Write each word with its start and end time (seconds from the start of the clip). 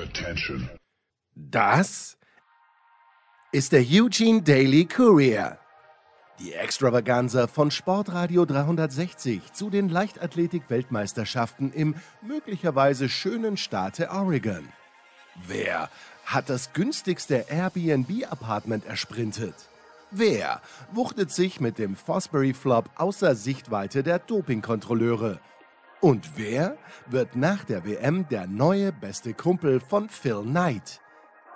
Attention. 0.00 0.68
Das 1.34 2.16
ist 3.52 3.72
der 3.72 3.82
Eugene 3.82 4.40
Daily 4.40 4.86
Courier. 4.86 5.58
Die 6.38 6.54
Extravaganza 6.54 7.46
von 7.46 7.70
Sportradio 7.70 8.46
360 8.46 9.52
zu 9.52 9.68
den 9.68 9.90
Leichtathletik-Weltmeisterschaften 9.90 11.72
im 11.72 11.96
möglicherweise 12.22 13.10
schönen 13.10 13.58
Staate 13.58 14.08
Oregon. 14.10 14.66
Wer 15.46 15.90
hat 16.24 16.48
das 16.48 16.72
günstigste 16.72 17.44
Airbnb-Apartment 17.50 18.86
ersprintet? 18.86 19.54
Wer 20.10 20.62
wuchtet 20.92 21.30
sich 21.30 21.60
mit 21.60 21.78
dem 21.78 21.94
Fosbury 21.94 22.54
Flop 22.54 22.88
außer 22.96 23.34
Sichtweite 23.34 24.02
der 24.02 24.18
Dopingkontrolleure? 24.18 25.40
Und 26.00 26.30
wer 26.36 26.78
wird 27.06 27.36
nach 27.36 27.64
der 27.64 27.84
WM 27.84 28.26
der 28.30 28.46
neue 28.46 28.90
beste 28.90 29.34
Kumpel 29.34 29.80
von 29.80 30.08
Phil 30.08 30.40
Knight? 30.42 30.98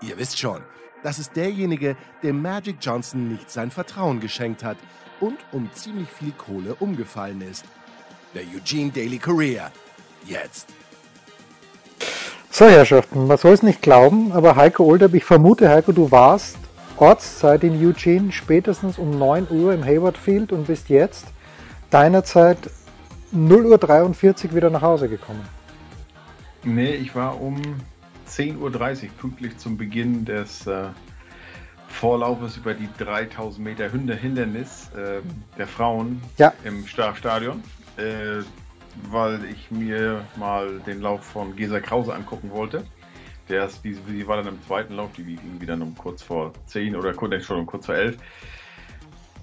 Ihr 0.03 0.19
wisst 0.19 0.39
schon, 0.39 0.61
das 1.03 1.19
ist 1.19 1.35
derjenige, 1.35 1.97
dem 2.23 2.43
Magic 2.43 2.77
Johnson 2.79 3.29
nicht 3.29 3.51
sein 3.51 3.71
Vertrauen 3.71 4.21
geschenkt 4.21 4.63
hat 4.63 4.77
und 5.19 5.39
um 5.53 5.71
ziemlich 5.73 6.11
viel 6.11 6.33
Kohle 6.33 6.75
umgefallen 6.75 7.41
ist. 7.41 7.65
Der 8.35 8.43
Eugene 8.43 8.91
Daily 8.91 9.19
Courier. 9.19 9.71
Jetzt. 10.27 10.69
So, 12.51 12.67
Herrschaften, 12.67 13.27
man 13.27 13.39
soll 13.39 13.53
es 13.53 13.63
nicht 13.63 13.81
glauben, 13.81 14.31
aber 14.33 14.57
Heiko 14.57 14.85
Olderb, 14.85 15.15
ich 15.15 15.25
vermute, 15.25 15.71
Heiko, 15.71 15.93
du 15.93 16.11
warst 16.11 16.59
Ortszeit 16.99 17.65
in 17.65 17.83
Eugene 17.83 18.31
spätestens 18.31 18.99
um 18.99 19.19
9 19.19 19.47
Uhr 19.51 19.73
im 19.73 19.85
Hayward 19.85 20.19
Field 20.19 20.53
und 20.53 20.67
bist 20.67 20.91
jetzt 20.91 21.25
deiner 21.91 22.25
Zeit 22.25 22.59
0.43 23.35 24.47
Uhr 24.47 24.55
wieder 24.55 24.71
nach 24.71 24.83
Hause 24.83 25.09
gekommen. 25.09 25.45
Nee, 26.63 26.95
ich 26.95 27.15
war 27.15 27.41
um 27.41 27.61
10.30 28.29 28.59
Uhr 28.59 29.11
pünktlich 29.19 29.59
zum 29.59 29.77
Beginn 29.77 30.25
des 30.25 30.67
äh, 30.67 30.85
Vorlaufes 31.89 32.57
über 32.57 32.75
die 32.75 32.89
3000 32.99 33.65
Meter 33.65 33.89
Hindernis 33.89 34.91
äh, 34.97 35.21
der 35.59 35.67
Frauen 35.67 36.23
ja. 36.39 36.53
im 36.65 36.87
Stadion, 36.87 37.63
äh, 37.97 38.43
weil 39.11 39.45
ich 39.45 39.71
mir 39.71 40.25
mal 40.37 40.81
den 40.87 41.01
Lauf 41.01 41.25
von 41.25 41.55
Gesa 41.55 41.81
Krause 41.81 42.15
angucken 42.15 42.51
wollte. 42.51 42.85
Der 43.49 43.67
ist, 43.67 43.85
die, 43.85 43.95
die 43.95 44.27
war 44.27 44.39
dann 44.39 44.49
im 44.49 44.63
zweiten 44.67 44.95
Lauf, 44.95 45.11
die 45.17 45.25
ging 45.25 45.61
wieder 45.61 45.75
um 45.75 45.95
kurz 45.97 46.23
vor 46.23 46.53
10 46.67 46.97
oder 46.97 47.13
schon 47.41 47.59
um 47.61 47.67
kurz 47.67 47.87
vor 47.87 47.95
11. 47.95 48.17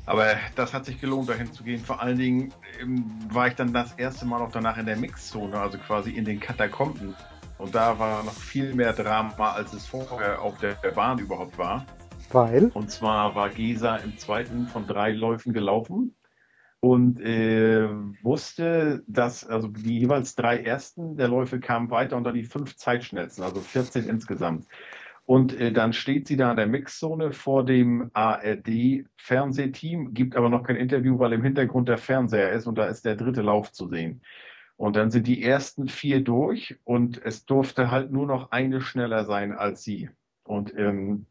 Aber 0.06 0.36
das 0.56 0.74
hat 0.74 0.86
sich 0.86 1.00
gelohnt, 1.00 1.30
dahin 1.30 1.52
zu 1.52 1.64
gehen. 1.64 1.80
Vor 1.80 2.02
allen 2.02 2.18
Dingen 2.18 2.54
ähm, 2.82 3.06
war 3.32 3.48
ich 3.48 3.56
dann 3.56 3.74
das 3.74 3.94
erste 3.94 4.26
Mal 4.26 4.42
auch 4.42 4.52
danach 4.52 4.78
in 4.78 4.86
der 4.86 4.98
Mixzone, 4.98 5.60
also 5.60 5.78
quasi 5.78 6.12
in 6.12 6.26
den 6.26 6.40
Katakomben. 6.40 7.16
Und 7.58 7.76
da 7.76 8.00
war 8.00 8.24
noch 8.24 8.34
viel 8.34 8.74
mehr 8.74 8.94
Drama, 8.94 9.52
als 9.52 9.74
es 9.74 9.86
vorher 9.86 10.42
auf 10.42 10.58
der 10.58 10.74
Bahn 10.96 11.20
überhaupt 11.20 11.58
war. 11.58 11.86
Weil? 12.32 12.72
Und 12.74 12.90
zwar 12.90 13.36
war 13.36 13.50
Gesa 13.50 13.98
im 13.98 14.18
zweiten 14.18 14.68
von 14.68 14.88
drei 14.88 15.12
Läufen 15.12 15.54
gelaufen 15.54 16.16
und 16.80 17.22
äh, 17.22 17.88
wusste, 18.24 19.04
dass 19.08 19.46
also 19.46 19.68
die 19.68 20.00
jeweils 20.00 20.36
drei 20.36 20.58
ersten 20.58 21.16
der 21.16 21.28
Läufe 21.28 21.60
kamen 21.60 21.92
weiter 21.92 22.18
unter 22.18 22.32
die 22.32 22.44
fünf 22.44 22.76
Zeitschnellsten, 22.76 23.44
also 23.44 23.62
14 23.62 24.10
insgesamt. 24.10 24.66
Und 25.32 25.58
äh, 25.58 25.72
dann 25.72 25.94
steht 25.94 26.28
sie 26.28 26.36
da 26.36 26.52
in 26.52 26.58
der 26.58 26.68
Mixzone 26.68 27.32
vor 27.32 27.64
dem 27.64 28.12
ARD-Fernsehteam, 28.12 30.14
gibt 30.14 30.36
aber 30.36 30.50
noch 30.50 30.64
kein 30.64 30.76
Interview, 30.76 31.20
weil 31.20 31.32
im 31.32 31.42
Hintergrund 31.42 31.88
der 31.88 31.98
Fernseher 31.98 32.52
ist 32.52 32.68
und 32.68 32.78
da 32.78 32.88
ist 32.88 33.06
der 33.06 33.16
dritte 33.16 33.42
Lauf 33.42 33.72
zu 33.72 33.88
sehen. 33.88 34.24
Und 34.76 34.98
dann 34.98 35.10
sind 35.10 35.28
die 35.28 35.42
ersten 35.42 35.88
vier 35.88 36.22
durch 36.22 36.78
und 36.84 37.24
es 37.24 37.46
durfte 37.46 37.92
halt 37.92 38.12
nur 38.12 38.28
noch 38.28 38.52
eine 38.52 38.82
schneller 38.82 39.24
sein 39.24 39.54
als 39.54 39.86
sie. 39.86 40.10
Und 40.44 40.78
ähm, 40.78 41.28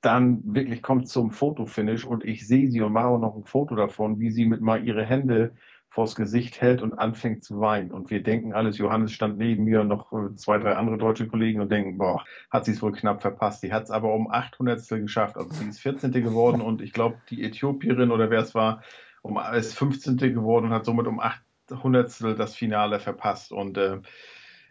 dann 0.00 0.40
wirklich 0.54 0.80
kommt 0.80 1.10
zum 1.10 1.32
Fotofinish 1.32 2.06
und 2.06 2.24
ich 2.24 2.48
sehe 2.48 2.70
sie 2.70 2.80
und 2.80 2.94
mache 2.94 3.18
noch 3.18 3.36
ein 3.36 3.44
Foto 3.44 3.76
davon, 3.76 4.20
wie 4.20 4.30
sie 4.30 4.46
mit 4.46 4.62
mal 4.62 4.82
ihre 4.82 5.04
Hände 5.04 5.52
vors 5.96 6.14
Gesicht 6.14 6.60
hält 6.60 6.82
und 6.82 6.98
anfängt 6.98 7.42
zu 7.42 7.58
weinen. 7.58 7.90
Und 7.90 8.10
wir 8.10 8.22
denken 8.22 8.52
alles, 8.52 8.76
Johannes 8.76 9.12
stand 9.12 9.38
neben 9.38 9.64
mir 9.64 9.80
und 9.80 9.88
noch 9.88 10.12
äh, 10.12 10.34
zwei, 10.34 10.58
drei 10.58 10.76
andere 10.76 10.98
deutsche 10.98 11.26
Kollegen 11.26 11.62
und 11.62 11.72
denken, 11.72 11.96
boah, 11.96 12.22
hat 12.50 12.66
sie 12.66 12.72
es 12.72 12.82
wohl 12.82 12.92
knapp 12.92 13.22
verpasst. 13.22 13.62
Die 13.62 13.72
hat 13.72 13.84
es 13.84 13.90
aber 13.90 14.12
um 14.12 14.30
800 14.30 14.86
geschafft. 15.00 15.38
Also 15.38 15.48
sie 15.54 15.66
ist 15.66 15.80
14. 15.80 16.12
geworden 16.12 16.60
und 16.60 16.82
ich 16.82 16.92
glaube, 16.92 17.16
die 17.30 17.42
Äthiopierin 17.42 18.10
oder 18.10 18.28
wer 18.28 18.40
es 18.40 18.54
war, 18.54 18.82
um, 19.22 19.40
ist 19.54 19.72
15. 19.72 20.18
geworden 20.18 20.66
und 20.66 20.72
hat 20.72 20.84
somit 20.84 21.06
um 21.06 21.18
800 21.18 22.38
das 22.38 22.54
Finale 22.54 23.00
verpasst. 23.00 23.50
Und 23.50 23.78
äh, 23.78 24.00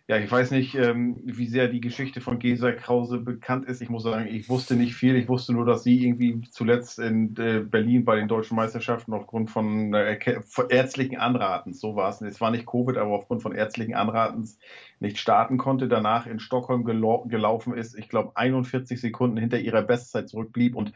ja, 0.08 0.18
ich 0.18 0.32
weiß 0.32 0.52
nicht, 0.52 0.76
ähm, 0.76 1.20
wie 1.24 1.48
sehr 1.48 1.68
die 1.68 1.82
Geschichte 1.82 2.22
von 2.22 2.38
Gesa 2.38 2.72
Krause 2.74 3.18
bekannt 3.18 3.66
ist. 3.66 3.82
Ich 3.82 3.90
muss 3.90 4.04
sagen, 4.04 4.28
ich 4.28 4.48
wusste 4.50 4.76
nicht 4.76 4.94
viel. 4.94 5.16
Ich 5.16 5.28
wusste 5.28 5.52
nur, 5.52 5.66
dass 5.66 5.82
sie 5.82 6.06
irgendwie 6.06 6.42
zuletzt 6.52 7.00
in 7.00 7.36
äh, 7.38 7.62
Berlin 7.62 8.06
bei 8.06 8.16
den 8.16 8.28
deutschen 8.28 8.56
Meisterschaften 8.56 9.14
aufgrund 9.14 9.50
von, 9.50 9.96
äh, 9.96 10.42
von 10.46 10.70
ärztlichen 10.70 11.18
Anratens, 11.18 11.80
so 11.80 11.96
war 11.96 12.10
es. 12.10 12.22
Es 12.22 12.40
war 12.40 12.52
nicht 12.52 12.68
Covid, 12.68 12.98
aber 12.98 13.16
aufgrund 13.16 13.42
von 13.42 13.56
ärztlichen 13.56 13.96
Anratens 13.96 14.60
nicht 15.00 15.18
starten 15.18 15.58
konnte. 15.58 15.88
Danach 15.88 16.28
in 16.28 16.40
Stockholm 16.40 16.84
gelau 16.84 17.26
gelaufen 17.26 17.74
ist, 17.74 17.98
ich 17.98 18.08
glaube, 18.08 18.34
41 18.36 19.02
Sekunden 19.02 19.38
hinter 19.38 19.58
ihrer 19.58 19.82
Bestzeit 19.82 20.30
zurückblieb 20.30 20.76
und 20.76 20.94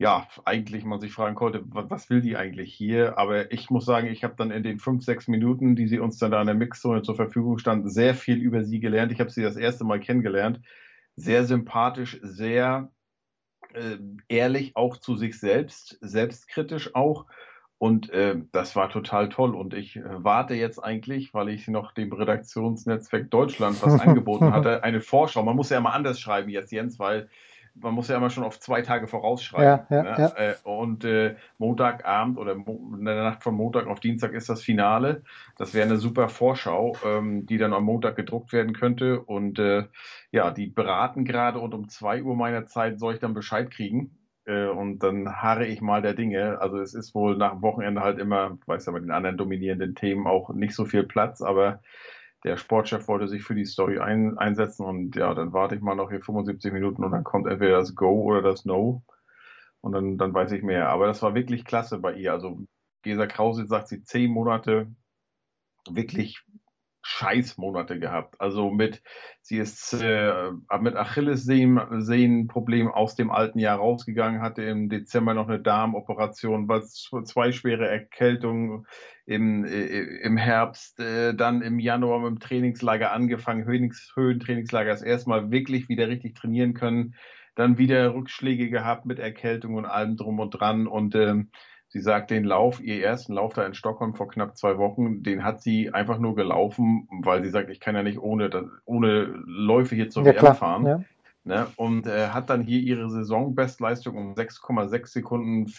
ja, 0.00 0.26
eigentlich 0.46 0.86
man 0.86 0.98
sich 0.98 1.12
fragen 1.12 1.34
konnte, 1.34 1.62
was 1.66 2.08
will 2.08 2.22
die 2.22 2.34
eigentlich 2.34 2.72
hier? 2.72 3.18
Aber 3.18 3.52
ich 3.52 3.68
muss 3.68 3.84
sagen, 3.84 4.06
ich 4.06 4.24
habe 4.24 4.34
dann 4.34 4.50
in 4.50 4.62
den 4.62 4.78
fünf, 4.78 5.04
sechs 5.04 5.28
Minuten, 5.28 5.76
die 5.76 5.86
sie 5.88 5.98
uns 5.98 6.16
dann 6.16 6.30
da 6.30 6.40
in 6.40 6.46
der 6.46 6.56
Mixzone 6.56 7.02
zur 7.02 7.16
Verfügung 7.16 7.58
stand, 7.58 7.92
sehr 7.92 8.14
viel 8.14 8.38
über 8.38 8.64
sie 8.64 8.80
gelernt. 8.80 9.12
Ich 9.12 9.20
habe 9.20 9.28
sie 9.28 9.42
das 9.42 9.56
erste 9.56 9.84
Mal 9.84 10.00
kennengelernt. 10.00 10.62
Sehr 11.16 11.44
sympathisch, 11.44 12.18
sehr 12.22 12.90
äh, 13.74 13.98
ehrlich 14.28 14.74
auch 14.74 14.96
zu 14.96 15.16
sich 15.16 15.38
selbst, 15.38 15.98
selbstkritisch 16.00 16.94
auch. 16.94 17.26
Und 17.76 18.08
äh, 18.08 18.36
das 18.52 18.76
war 18.76 18.88
total 18.88 19.28
toll. 19.28 19.54
Und 19.54 19.74
ich 19.74 19.96
äh, 19.96 20.02
warte 20.06 20.54
jetzt 20.54 20.78
eigentlich, 20.78 21.34
weil 21.34 21.50
ich 21.50 21.68
noch 21.68 21.92
dem 21.92 22.10
Redaktionsnetzwerk 22.10 23.30
Deutschland 23.30 23.82
was 23.82 24.00
angeboten 24.00 24.50
hatte, 24.50 24.82
eine 24.82 25.02
Vorschau. 25.02 25.42
Man 25.42 25.56
muss 25.56 25.68
ja 25.68 25.76
immer 25.76 25.92
anders 25.92 26.18
schreiben 26.18 26.48
jetzt, 26.48 26.72
Jens, 26.72 26.98
weil 26.98 27.28
man 27.82 27.94
muss 27.94 28.08
ja 28.08 28.16
immer 28.16 28.30
schon 28.30 28.44
auf 28.44 28.60
zwei 28.60 28.82
Tage 28.82 29.06
vorausschreiben. 29.06 29.86
Ja, 29.90 29.96
ja, 29.96 30.02
ne? 30.02 30.14
ja. 30.18 30.50
Äh, 30.50 30.54
und 30.64 31.04
äh, 31.04 31.36
Montagabend 31.58 32.38
oder 32.38 32.52
in 32.52 33.04
der 33.04 33.22
Nacht 33.22 33.42
von 33.42 33.54
Montag 33.54 33.86
auf 33.86 34.00
Dienstag 34.00 34.32
ist 34.32 34.48
das 34.48 34.62
Finale. 34.62 35.22
Das 35.56 35.74
wäre 35.74 35.86
eine 35.86 35.96
super 35.96 36.28
Vorschau, 36.28 36.96
ähm, 37.04 37.46
die 37.46 37.58
dann 37.58 37.72
am 37.72 37.84
Montag 37.84 38.16
gedruckt 38.16 38.52
werden 38.52 38.72
könnte. 38.72 39.20
Und 39.20 39.58
äh, 39.58 39.84
ja, 40.30 40.50
die 40.50 40.66
beraten 40.66 41.24
gerade 41.24 41.58
und 41.58 41.74
um 41.74 41.88
zwei 41.88 42.22
Uhr 42.22 42.36
meiner 42.36 42.66
Zeit 42.66 42.98
soll 42.98 43.14
ich 43.14 43.20
dann 43.20 43.34
Bescheid 43.34 43.70
kriegen. 43.70 44.16
Äh, 44.44 44.66
und 44.66 45.00
dann 45.00 45.36
harre 45.36 45.66
ich 45.66 45.80
mal 45.80 46.02
der 46.02 46.14
Dinge. 46.14 46.60
Also 46.60 46.78
es 46.78 46.94
ist 46.94 47.14
wohl 47.14 47.36
nach 47.36 47.52
dem 47.52 47.62
Wochenende 47.62 48.02
halt 48.02 48.18
immer, 48.18 48.58
weiß 48.66 48.86
ja, 48.86 48.92
bei 48.92 49.00
den 49.00 49.10
anderen 49.10 49.36
dominierenden 49.36 49.94
Themen 49.94 50.26
auch 50.26 50.50
nicht 50.50 50.74
so 50.74 50.84
viel 50.84 51.04
Platz, 51.04 51.42
aber 51.42 51.80
der 52.44 52.56
Sportchef 52.56 53.06
wollte 53.08 53.28
sich 53.28 53.42
für 53.42 53.54
die 53.54 53.64
Story 53.64 53.98
ein, 53.98 54.38
einsetzen 54.38 54.84
und 54.84 55.16
ja, 55.16 55.34
dann 55.34 55.52
warte 55.52 55.74
ich 55.74 55.82
mal 55.82 55.94
noch 55.94 56.10
hier 56.10 56.22
75 56.22 56.72
Minuten 56.72 57.04
und 57.04 57.12
dann 57.12 57.24
kommt 57.24 57.46
entweder 57.46 57.78
das 57.78 57.94
Go 57.94 58.22
oder 58.22 58.42
das 58.42 58.64
No 58.64 59.02
und 59.80 59.92
dann, 59.92 60.18
dann 60.18 60.32
weiß 60.32 60.52
ich 60.52 60.62
mehr. 60.62 60.88
Aber 60.88 61.06
das 61.06 61.22
war 61.22 61.34
wirklich 61.34 61.64
klasse 61.64 61.98
bei 61.98 62.14
ihr. 62.14 62.32
Also 62.32 62.62
Gesa 63.02 63.26
Krause 63.26 63.66
sagt 63.66 63.88
sie 63.88 64.02
zehn 64.02 64.30
Monate 64.30 64.90
wirklich 65.88 66.42
Scheißmonate 67.10 67.98
gehabt. 67.98 68.40
Also 68.40 68.70
mit, 68.70 69.02
sie 69.42 69.58
ist 69.58 69.92
äh, 69.94 70.52
mit 70.80 70.94
Achillessehnenproblem 70.94 72.88
aus 72.88 73.16
dem 73.16 73.30
alten 73.30 73.58
Jahr 73.58 73.78
rausgegangen, 73.78 74.40
hatte 74.40 74.62
im 74.62 74.88
Dezember 74.88 75.34
noch 75.34 75.48
eine 75.48 75.60
Darmoperation, 75.60 76.68
was 76.68 77.10
zwei 77.24 77.50
schwere 77.50 77.88
Erkältungen 77.88 78.86
im, 79.26 79.64
äh, 79.64 79.86
im 80.22 80.36
Herbst, 80.36 81.00
äh, 81.00 81.34
dann 81.34 81.62
im 81.62 81.80
Januar 81.80 82.20
mit 82.20 82.30
dem 82.30 82.40
Trainingslager 82.40 83.12
angefangen, 83.12 83.66
Höhentrainingslager, 83.66 84.90
das 84.90 85.02
erstmal 85.02 85.50
wirklich 85.50 85.88
wieder 85.88 86.08
richtig 86.08 86.36
trainieren 86.36 86.74
können, 86.74 87.16
dann 87.56 87.76
wieder 87.76 88.14
Rückschläge 88.14 88.70
gehabt 88.70 89.04
mit 89.04 89.18
Erkältung 89.18 89.74
und 89.74 89.84
allem 89.84 90.16
drum 90.16 90.38
und 90.38 90.50
dran 90.50 90.86
und 90.86 91.16
ähm, 91.16 91.50
Sie 91.92 92.00
sagt, 92.00 92.30
den 92.30 92.44
Lauf, 92.44 92.80
ihr 92.80 93.04
ersten 93.04 93.32
Lauf 93.32 93.52
da 93.52 93.66
in 93.66 93.74
Stockholm 93.74 94.14
vor 94.14 94.28
knapp 94.28 94.56
zwei 94.56 94.78
Wochen, 94.78 95.24
den 95.24 95.42
hat 95.42 95.60
sie 95.60 95.92
einfach 95.92 96.20
nur 96.20 96.36
gelaufen, 96.36 97.08
weil 97.10 97.42
sie 97.42 97.50
sagt, 97.50 97.68
ich 97.68 97.80
kann 97.80 97.96
ja 97.96 98.04
nicht 98.04 98.20
ohne, 98.20 98.70
ohne 98.84 99.24
Läufe 99.44 99.96
hier 99.96 100.08
zur 100.08 100.24
Ja, 100.24 100.40
WM 100.40 100.54
fahren. 100.54 100.86
ja. 100.86 101.04
Ne? 101.42 101.66
Und 101.74 102.06
äh, 102.06 102.28
hat 102.28 102.48
dann 102.48 102.62
hier 102.62 102.78
ihre 102.78 103.10
Saisonbestleistung 103.10 104.16
um 104.16 104.34
6,6 104.34 105.06
Sekunden 105.06 105.72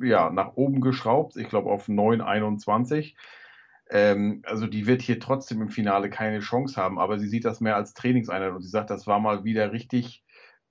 ja, 0.00 0.30
nach 0.30 0.52
oben 0.54 0.80
geschraubt. 0.80 1.36
Ich 1.36 1.48
glaube 1.48 1.70
auf 1.70 1.88
9,21. 1.88 3.14
Ähm, 3.90 4.42
also 4.46 4.68
die 4.68 4.86
wird 4.86 5.02
hier 5.02 5.18
trotzdem 5.18 5.60
im 5.60 5.70
Finale 5.70 6.08
keine 6.08 6.38
Chance 6.38 6.80
haben, 6.80 7.00
aber 7.00 7.18
sie 7.18 7.26
sieht 7.26 7.44
das 7.44 7.60
mehr 7.60 7.74
als 7.74 7.94
Trainingseinheit 7.94 8.52
und 8.52 8.62
sie 8.62 8.70
sagt, 8.70 8.90
das 8.90 9.08
war 9.08 9.18
mal 9.18 9.42
wieder 9.42 9.72
richtig 9.72 10.22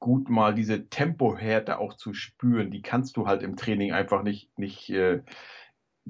gut, 0.01 0.29
mal 0.29 0.53
diese 0.53 0.89
Tempohärte 0.89 1.79
auch 1.79 1.95
zu 1.95 2.13
spüren. 2.13 2.71
Die 2.71 2.81
kannst 2.81 3.15
du 3.15 3.27
halt 3.27 3.43
im 3.43 3.55
Training 3.55 3.93
einfach 3.93 4.23
nicht, 4.23 4.49
nicht, 4.59 4.89
äh, 4.89 5.21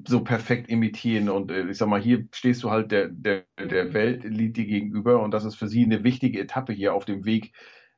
so 0.06 0.24
perfekt 0.24 0.68
imitieren. 0.68 1.28
Und 1.28 1.50
äh, 1.50 1.68
ich 1.68 1.78
sag 1.78 1.88
mal, 1.88 2.00
hier 2.00 2.26
stehst 2.32 2.62
du 2.62 2.70
halt 2.70 2.90
der, 2.90 3.08
der, 3.08 3.44
der 3.58 3.92
Weltelite 3.94 4.64
gegenüber 4.64 5.22
und 5.22 5.32
das 5.32 5.44
ist 5.44 5.56
für 5.56 5.68
sie 5.68 5.84
eine 5.84 6.04
wichtige 6.04 6.40
Etappe 6.40 6.72
hier 6.72 6.94
auf 6.94 7.04
dem 7.04 7.24
Weg 7.24 7.52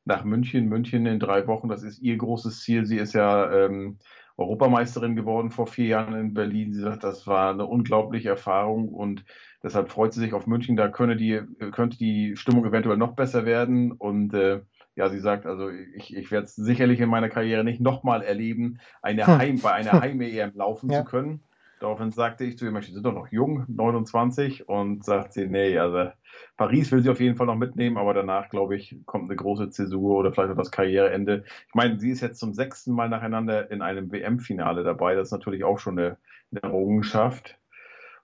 nach 0.05 0.23
München. 0.23 0.67
München 0.67 1.05
in 1.05 1.19
drei 1.19 1.47
Wochen, 1.47 1.69
das 1.69 1.83
ist 1.83 1.99
ihr 1.99 2.17
großes 2.17 2.61
Ziel. 2.61 2.85
Sie 2.85 2.97
ist 2.97 3.13
ja 3.13 3.51
ähm, 3.65 3.97
Europameisterin 4.37 5.15
geworden 5.15 5.49
vor 5.51 5.67
vier 5.67 5.87
Jahren 5.87 6.13
in 6.15 6.33
Berlin. 6.33 6.73
Sie 6.73 6.81
sagt, 6.81 7.03
das 7.03 7.25
war 7.25 7.51
eine 7.51 7.65
unglaubliche 7.65 8.29
Erfahrung 8.29 8.89
und 8.89 9.23
deshalb 9.63 9.89
freut 9.89 10.13
sie 10.13 10.19
sich 10.19 10.33
auf 10.33 10.45
München. 10.47 10.75
Da 10.75 10.89
könne 10.89 11.15
die, 11.15 11.41
könnte 11.71 11.97
die 11.97 12.35
Stimmung 12.35 12.65
eventuell 12.65 12.97
noch 12.97 13.15
besser 13.15 13.45
werden 13.45 13.93
und 13.93 14.33
äh, 14.33 14.61
ja, 14.95 15.09
sie 15.09 15.19
sagt, 15.19 15.45
also 15.45 15.69
ich, 15.69 16.15
ich 16.15 16.31
werde 16.31 16.45
es 16.45 16.55
sicherlich 16.55 16.99
in 16.99 17.09
meiner 17.09 17.29
Karriere 17.29 17.63
nicht 17.63 17.81
nochmal 17.81 18.21
erleben, 18.21 18.79
eine 19.01 19.27
hm. 19.27 19.37
Heim, 19.37 19.59
bei 19.61 19.73
einer 19.73 19.99
Heim-EM 20.01 20.53
laufen 20.55 20.89
ja. 20.89 20.99
zu 20.99 21.05
können. 21.05 21.41
Daraufhin 21.79 22.11
sagte 22.11 22.45
ich 22.45 22.57
zu 22.57 22.65
ihr, 22.65 22.81
Sie 22.81 22.93
sind 22.93 23.05
doch 23.05 23.13
noch 23.13 23.27
jung, 23.27 23.65
29, 23.67 24.69
und 24.69 25.03
sagt 25.03 25.33
sie, 25.33 25.45
nee, 25.45 25.77
also 25.77 26.09
Paris 26.55 26.91
will 26.91 27.01
sie 27.01 27.09
auf 27.09 27.19
jeden 27.19 27.35
Fall 27.35 27.47
noch 27.47 27.57
mitnehmen, 27.57 27.97
aber 27.97 28.13
danach, 28.13 28.49
glaube 28.49 28.77
ich, 28.77 28.97
kommt 29.05 29.25
eine 29.25 29.35
große 29.35 29.69
Zäsur 29.69 30.17
oder 30.17 30.31
vielleicht 30.31 30.51
auch 30.51 30.57
das 30.57 30.71
Karriereende. 30.71 31.43
Ich 31.67 31.75
meine, 31.75 31.99
sie 31.99 32.11
ist 32.11 32.21
jetzt 32.21 32.39
zum 32.39 32.53
sechsten 32.53 32.93
Mal 32.93 33.09
nacheinander 33.09 33.69
in 33.71 33.81
einem 33.81 34.09
WM-Finale 34.11 34.83
dabei. 34.83 35.15
Das 35.15 35.27
ist 35.27 35.31
natürlich 35.33 35.65
auch 35.65 35.77
schon 35.77 35.99
eine, 35.99 36.17
eine 36.51 36.63
Errungenschaft. 36.63 37.59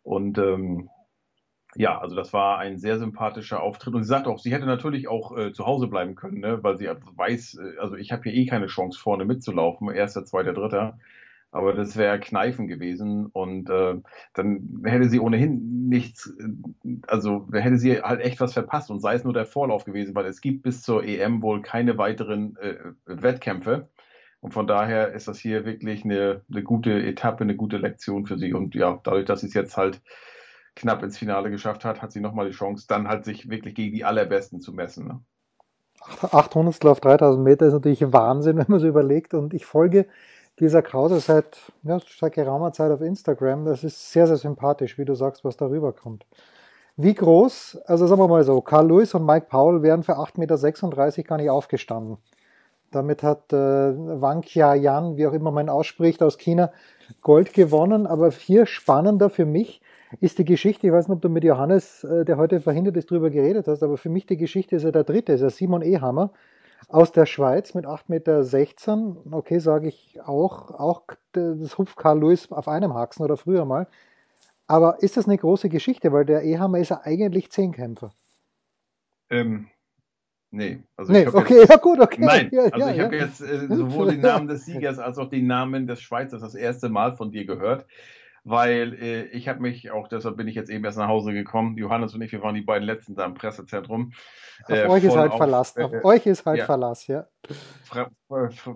Und 0.04 0.38
ähm, 0.38 0.90
ja, 1.76 2.00
also 2.00 2.16
das 2.16 2.34
war 2.34 2.60
ein 2.60 2.78
sehr 2.78 3.00
sympathischer 3.00 3.62
Auftritt. 3.62 3.94
Und 3.94 4.04
sie 4.04 4.10
sagt 4.10 4.28
auch, 4.28 4.40
sie 4.40 4.54
hätte 4.54 4.66
natürlich 4.66 5.08
auch 5.08 5.38
äh, 5.38 5.54
zu 5.54 5.66
Hause 5.66 5.88
bleiben 5.88 6.16
können, 6.16 6.40
ne? 6.40 6.64
weil 6.64 6.78
sie 6.78 6.88
weiß, 6.88 7.60
äh, 7.60 7.80
also 7.80 7.96
ich 7.96 8.12
habe 8.12 8.24
hier 8.24 8.34
eh 8.34 8.46
keine 8.46 8.68
Chance 8.68 9.00
vorne 9.00 9.26
mitzulaufen, 9.26 9.90
erster, 9.90 10.26
zweiter, 10.26 10.54
dritter. 10.54 11.00
Aber 11.54 11.74
das 11.74 11.98
wäre 11.98 12.20
Kneifen 12.20 12.68
gewesen 12.68 13.26
und 13.26 13.70
äh, 13.70 13.96
dann 14.34 14.82
hätte 14.86 15.10
sie 15.10 15.20
ohnehin 15.20 15.90
nichts, 15.90 16.34
also 17.08 17.46
hätte 17.52 17.78
sie 17.78 18.02
halt 18.02 18.22
echt 18.22 18.40
was 18.40 18.54
verpasst 18.54 18.90
und 18.90 19.02
sei 19.02 19.16
es 19.16 19.26
nur 19.26 19.34
der 19.34 19.46
Vorlauf 19.46 19.84
gewesen, 19.84 20.16
weil 20.16 20.28
es 20.28 20.40
gibt 20.40 20.64
bis 20.64 20.82
zur 20.82 21.04
EM 21.04 21.42
wohl 21.42 21.62
keine 21.62 21.98
weiteren 21.98 22.56
äh, 22.58 22.78
Wettkämpfe. 23.06 23.90
Und 24.40 24.54
von 24.54 24.66
daher 24.66 25.14
ist 25.14 25.28
das 25.28 25.40
hier 25.40 25.66
wirklich 25.66 26.06
eine, 26.06 26.42
eine 26.50 26.64
gute 26.64 27.04
Etappe, 27.04 27.44
eine 27.44 27.56
gute 27.56 27.78
Lektion 27.78 28.26
für 28.26 28.38
sie. 28.38 28.54
Und 28.54 28.74
ja, 28.74 29.00
dadurch, 29.04 29.26
dass 29.26 29.42
sie 29.42 29.48
es 29.48 29.54
jetzt 29.54 29.78
halt 29.78 30.02
knapp 30.76 31.04
ins 31.04 31.18
Finale 31.18 31.50
geschafft 31.50 31.86
hat, 31.86 32.02
hat 32.02 32.12
sie 32.12 32.22
nochmal 32.22 32.48
die 32.48 32.56
Chance, 32.56 32.86
dann 32.88 33.08
halt 33.08 33.26
sich 33.26 33.50
wirklich 33.50 33.76
gegen 33.76 33.96
die 33.96 34.06
Allerbesten 34.06 34.62
zu 34.62 34.74
messen. 34.74 35.08
Ne? 35.08 35.20
800 36.32 36.86
auf 36.86 37.00
3000 37.00 37.44
Meter 37.44 37.68
ist 37.68 37.74
natürlich 37.74 38.12
Wahnsinn, 38.12 38.58
wenn 38.60 38.66
man 38.68 38.80
so 38.80 38.88
überlegt. 38.88 39.34
Und 39.34 39.54
ich 39.54 39.66
folge 39.66 40.08
dieser 40.60 40.82
Krause 40.82 41.20
seit, 41.20 41.58
ja, 41.84 42.00
seit 42.20 42.34
geraumer 42.34 42.74
Zeit 42.74 42.92
auf 42.92 43.02
Instagram. 43.02 43.66
Das 43.66 43.84
ist 43.84 44.12
sehr, 44.12 44.28
sehr 44.28 44.38
sympathisch, 44.38 44.98
wie 44.98 45.06
du 45.06 45.16
sagst, 45.16 45.44
was 45.44 45.58
darüber 45.58 45.94
kommt. 45.94 46.26
Wie 46.98 47.14
groß, 47.14 47.80
also 47.86 48.06
sagen 48.06 48.22
wir 48.22 48.28
mal 48.28 48.44
so, 48.44 48.62
Carl 48.62 48.88
Lewis 48.88 49.14
und 49.14 49.26
Mike 49.26 49.48
Powell 49.50 49.82
wären 49.82 50.04
für 50.04 50.18
8,36 50.18 50.38
Meter 51.18 51.24
gar 51.24 51.38
nicht 51.38 51.50
aufgestanden. 51.50 52.18
Damit 52.92 53.24
hat 53.24 53.54
äh, 53.54 53.56
Wang 53.58 54.42
Qiayan, 54.42 55.16
wie 55.16 55.26
auch 55.26 55.32
immer 55.32 55.52
man 55.52 55.70
ausspricht, 55.70 56.22
aus 56.22 56.38
China 56.38 56.72
Gold 57.22 57.54
gewonnen. 57.54 58.06
Aber 58.06 58.30
hier 58.32 58.66
spannender 58.66 59.30
für 59.30 59.46
mich 59.46 59.82
ist 60.20 60.40
die 60.40 60.46
Geschichte, 60.46 60.88
ich 60.88 60.94
weiß 60.94 61.08
nicht, 61.08 61.16
ob 61.16 61.22
du 61.22 61.30
mit 61.30 61.44
Johannes, 61.44 62.04
äh, 62.04 62.26
der 62.26 62.38
heute 62.38 62.60
verhindert 62.60 62.98
ist, 62.98 63.10
darüber 63.12 63.30
geredet 63.30 63.68
hast, 63.68 63.84
aber 63.84 63.98
für 63.98 64.10
mich 64.10 64.26
die 64.26 64.38
Geschichte 64.38 64.76
ist 64.76 64.84
ja 64.84 64.92
der 64.92 65.04
dritte, 65.04 65.34
ist 65.34 65.42
ja 65.42 65.50
Simon 65.50 65.82
Ehammer 65.82 66.32
aus 66.90 67.12
der 67.12 67.26
Schweiz 67.26 67.74
mit 67.74 67.86
8,16 67.86 68.08
Meter. 68.08 69.38
Okay, 69.38 69.60
sage 69.60 69.88
ich 69.88 70.20
auch, 70.22 70.72
auch 70.72 71.04
das 71.32 71.78
hupft 71.78 71.96
Karl 71.96 72.20
Lewis 72.20 72.52
auf 72.52 72.68
einem 72.68 72.94
Haxen 72.94 73.24
oder 73.24 73.38
früher 73.38 73.66
mal. 73.66 73.88
Aber 74.68 75.02
ist 75.02 75.18
das 75.18 75.28
eine 75.28 75.38
große 75.38 75.70
Geschichte, 75.70 76.12
weil 76.12 76.26
der 76.26 76.44
Ehammer 76.44 76.80
ist 76.80 76.90
ja 76.90 77.02
eigentlich 77.04 77.52
Zehnkämpfer. 77.52 78.12
Ähm, 79.30 79.68
nee, 80.50 80.82
also 80.98 81.12
nee, 81.12 81.28
okay, 81.28 81.60
jetzt, 81.60 81.70
ja 81.70 81.78
gut, 81.78 82.00
okay. 82.00 82.22
Nein, 82.22 82.50
ja, 82.52 82.64
also 82.64 82.80
ja, 82.80 82.92
ich 82.92 82.98
ja. 82.98 83.04
habe 83.06 83.16
jetzt 83.18 83.42
äh, 83.42 83.68
sowohl 83.68 84.12
den 84.12 84.22
Namen 84.22 84.48
des 84.48 84.66
Siegers 84.66 85.00
als 85.00 85.18
auch 85.18 85.30
den 85.30 85.48
Namen 85.48 85.88
des 85.88 86.02
Schweizers 86.02 86.42
das 86.42 86.56
erste 86.56 86.90
Mal 86.90 87.16
von 87.16 87.32
dir 87.32 87.46
gehört 87.46 87.86
weil 88.44 88.94
äh, 88.94 89.24
ich 89.26 89.48
habe 89.48 89.60
mich, 89.60 89.92
auch 89.92 90.08
deshalb 90.08 90.38
bin 90.38 90.48
ich 90.48 90.56
jetzt 90.56 90.70
eben 90.70 90.84
erst 90.84 90.98
nach 90.98 91.08
Hause 91.08 91.34
gekommen, 91.34 91.78
Johannes 91.78 92.16
und 92.16 92.22
ich, 92.22 92.32
wir 92.32 92.42
waren 92.42 92.56
die 92.56 92.62
beiden 92.62 92.86
letzten 92.86 93.16
da 93.16 93.26
im 93.26 93.34
Pressezentrum. 93.34 94.14
Auf 94.64 94.70
äh, 94.70 94.88
euch 94.88 95.04
ist 95.04 95.16
halt 95.16 95.32
auf, 95.32 95.38
Verlass, 95.38 95.78
äh, 95.78 95.84
auf 95.84 96.04
euch 96.04 96.26
ist 96.26 96.46
halt 96.46 96.60
ja, 96.60 96.66
Verlass, 96.66 97.08
ja. 97.08 97.28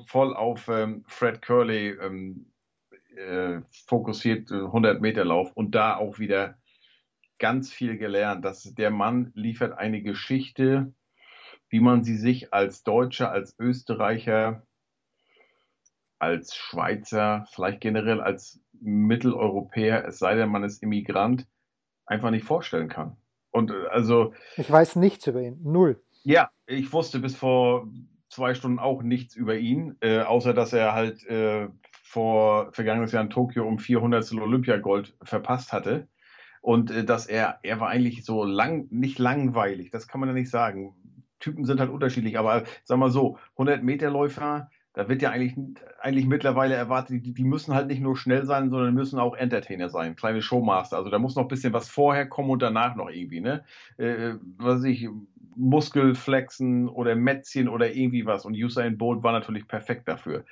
Voll 0.07 0.35
auf 0.35 0.67
ähm, 0.67 1.03
Fred 1.07 1.41
Curley 1.41 1.97
ähm, 2.01 2.51
äh, 3.15 3.61
fokussiert, 3.87 4.51
100 4.51 5.01
Meter 5.01 5.25
Lauf 5.25 5.51
und 5.53 5.73
da 5.73 5.97
auch 5.97 6.19
wieder 6.19 6.57
ganz 7.39 7.71
viel 7.71 7.97
gelernt, 7.97 8.45
dass 8.45 8.63
der 8.63 8.91
Mann 8.91 9.31
liefert 9.35 9.77
eine 9.77 10.01
Geschichte, 10.01 10.93
wie 11.69 11.79
man 11.79 12.03
sie 12.03 12.17
sich 12.17 12.53
als 12.53 12.83
Deutscher, 12.83 13.31
als 13.31 13.55
Österreicher, 13.59 14.64
als 16.25 16.55
Schweizer, 16.55 17.45
vielleicht 17.51 17.81
generell 17.81 18.21
als 18.21 18.59
Mitteleuropäer, 18.81 20.05
es 20.07 20.19
sei 20.19 20.35
denn, 20.35 20.49
man 20.49 20.63
ist 20.63 20.83
Immigrant, 20.83 21.47
einfach 22.05 22.31
nicht 22.31 22.45
vorstellen 22.45 22.89
kann. 22.89 23.17
Und 23.51 23.71
äh, 23.71 23.87
also. 23.89 24.33
Ich 24.57 24.69
weiß 24.69 24.97
nichts 24.97 25.27
über 25.27 25.41
ihn. 25.41 25.59
Null. 25.63 26.01
Ja, 26.23 26.49
ich 26.65 26.91
wusste 26.91 27.19
bis 27.19 27.35
vor 27.35 27.87
zwei 28.29 28.53
Stunden 28.53 28.79
auch 28.79 29.01
nichts 29.01 29.35
über 29.35 29.55
ihn, 29.55 29.95
äh, 30.01 30.19
außer 30.19 30.53
dass 30.53 30.73
er 30.73 30.93
halt 30.93 31.23
äh, 31.27 31.69
vor 32.03 32.71
vergangenes 32.73 33.11
Jahr 33.11 33.23
in 33.23 33.29
Tokio 33.29 33.65
um 33.65 33.79
400 33.79 34.31
Olympiagold 34.33 35.15
verpasst 35.23 35.71
hatte. 35.71 36.07
Und 36.61 36.91
äh, 36.91 37.05
dass 37.05 37.27
er, 37.27 37.59
er 37.63 37.79
war 37.79 37.89
eigentlich 37.89 38.25
so 38.25 38.43
lang, 38.43 38.87
nicht 38.89 39.19
langweilig, 39.19 39.91
das 39.91 40.07
kann 40.07 40.19
man 40.19 40.29
ja 40.29 40.33
nicht 40.33 40.49
sagen. 40.49 40.95
Typen 41.39 41.65
sind 41.65 41.79
halt 41.79 41.91
unterschiedlich, 41.91 42.39
aber 42.39 42.63
sag 42.83 42.97
mal 42.97 43.11
so, 43.11 43.37
100 43.51 43.83
Meter 43.83 44.09
Läufer, 44.09 44.69
da 44.95 45.09
wird 45.09 45.21
ja 45.21 45.29
eigentlich, 45.29 45.55
eigentlich 45.99 46.25
mittlerweile 46.25 46.75
erwartet, 46.75 47.25
die, 47.25 47.33
die 47.33 47.43
müssen 47.43 47.75
halt 47.75 47.87
nicht 47.87 48.01
nur 48.01 48.15
schnell 48.17 48.45
sein, 48.45 48.69
sondern 48.69 48.93
müssen 48.93 49.19
auch 49.19 49.35
Entertainer 49.35 49.89
sein, 49.89 50.15
kleine 50.15 50.41
Showmaster. 50.41 50.97
Also 50.97 51.09
da 51.09 51.19
muss 51.19 51.35
noch 51.35 51.43
ein 51.43 51.49
bisschen 51.49 51.73
was 51.73 51.89
vorher 51.89 52.25
kommen 52.27 52.49
und 52.49 52.61
danach 52.61 52.95
noch 52.95 53.09
irgendwie, 53.09 53.41
ne? 53.41 53.63
Äh, 53.97 54.35
was 54.57 54.83
ich, 54.83 55.09
Muskelflexen 55.55 56.89
oder 56.89 57.15
Mätzchen 57.15 57.69
oder 57.69 57.93
irgendwie 57.93 58.25
was. 58.25 58.45
Und 58.45 58.55
Usain 58.55 58.97
Bolt 58.97 59.23
war 59.23 59.31
natürlich 59.31 59.67
perfekt 59.67 60.07
dafür. 60.07 60.43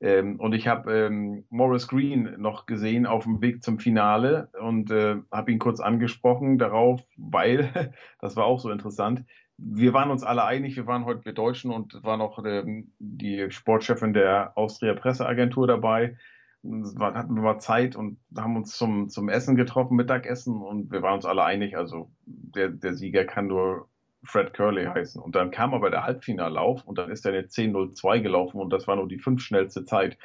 Ähm, 0.00 0.40
und 0.40 0.52
ich 0.52 0.66
habe 0.66 0.92
ähm, 0.92 1.44
Morris 1.48 1.86
Green 1.88 2.34
noch 2.38 2.66
gesehen 2.66 3.06
auf 3.06 3.24
dem 3.24 3.40
Weg 3.40 3.62
zum 3.62 3.78
Finale 3.78 4.48
und 4.60 4.90
äh, 4.90 5.16
habe 5.30 5.52
ihn 5.52 5.58
kurz 5.58 5.80
angesprochen 5.80 6.58
darauf, 6.58 7.02
weil, 7.16 7.92
das 8.20 8.36
war 8.36 8.44
auch 8.44 8.58
so 8.58 8.70
interessant, 8.70 9.24
wir 9.64 9.92
waren 9.92 10.10
uns 10.10 10.22
alle 10.24 10.44
einig, 10.44 10.76
wir 10.76 10.86
waren 10.86 11.04
heute 11.04 11.24
wir 11.24 11.32
Deutschen 11.32 11.70
und 11.70 12.02
war 12.02 12.16
noch 12.16 12.44
ähm, 12.44 12.92
die 12.98 13.50
Sportchefin 13.50 14.12
der 14.12 14.52
Austria 14.56 14.94
Presseagentur 14.94 15.66
dabei. 15.66 16.16
War, 16.62 17.14
hatten 17.14 17.34
wir 17.34 17.42
mal 17.42 17.58
Zeit 17.58 17.96
und 17.96 18.18
haben 18.36 18.56
uns 18.56 18.76
zum, 18.76 19.08
zum 19.08 19.28
Essen 19.28 19.56
getroffen, 19.56 19.96
Mittagessen 19.96 20.62
und 20.62 20.92
wir 20.92 21.02
waren 21.02 21.16
uns 21.16 21.26
alle 21.26 21.42
einig, 21.42 21.76
also 21.76 22.10
der, 22.24 22.68
der 22.68 22.94
Sieger 22.94 23.24
kann 23.24 23.48
nur 23.48 23.88
Fred 24.22 24.54
Curley 24.54 24.84
heißen. 24.86 25.20
Und 25.20 25.34
dann 25.34 25.50
kam 25.50 25.74
aber 25.74 25.90
der 25.90 26.04
Halbfinallauf 26.04 26.84
und 26.84 26.98
dann 26.98 27.10
ist 27.10 27.26
er 27.26 27.32
eine 27.32 27.42
10.02 27.42 28.20
gelaufen 28.20 28.60
und 28.60 28.72
das 28.72 28.86
war 28.86 28.94
nur 28.94 29.08
die 29.08 29.18
fünf 29.18 29.42
schnellste 29.42 29.84
Zeit. 29.84 30.16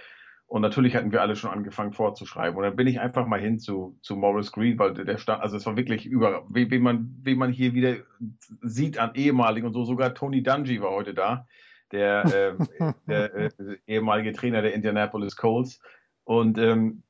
Und 0.48 0.62
natürlich 0.62 0.96
hatten 0.96 1.12
wir 1.12 1.22
alle 1.22 1.36
schon 1.36 1.51
angefangen 1.51 1.92
vorzuschreiben. 1.92 2.56
Und 2.58 2.63
dann 2.63 2.77
bin 2.77 2.88
ich 2.88 3.01
einfach 3.01 3.27
mal 3.27 3.39
hin 3.39 3.60
zu, 3.60 3.98
zu 4.01 4.16
Morris 4.16 4.54
Green, 4.54 4.80
weil 4.80 4.94
der 4.94 5.18
stand, 5.18 5.42
also 5.42 5.58
es 5.58 5.66
war 5.66 5.75
wirklich 5.75 6.06
über, 6.06 6.46
wie, 6.50 6.72
wie 6.72 6.80
man, 6.80 7.13
wie 7.22 7.36
man 7.36 7.51
hier 7.51 7.74
wieder 7.74 7.98
sieht 8.62 8.98
an 8.98 9.12
ehemaligen 9.13 9.68
und 9.68 9.74
so, 9.74 9.84
sogar 9.84 10.13
Tony 10.13 10.42
Dungy 10.42 10.82
war 10.82 10.92
heute 10.92 11.13
da, 11.13 11.46
der, 11.92 12.25
äh, 12.80 12.94
der 13.08 13.36
äh, 13.36 13.50
ehemalige 13.88 14.32
Trainer 14.32 14.62
der 14.62 14.74
Indianapolis 14.74 15.36
Colts. 15.36 15.82
Und 16.24 16.58
ähm, 16.58 17.04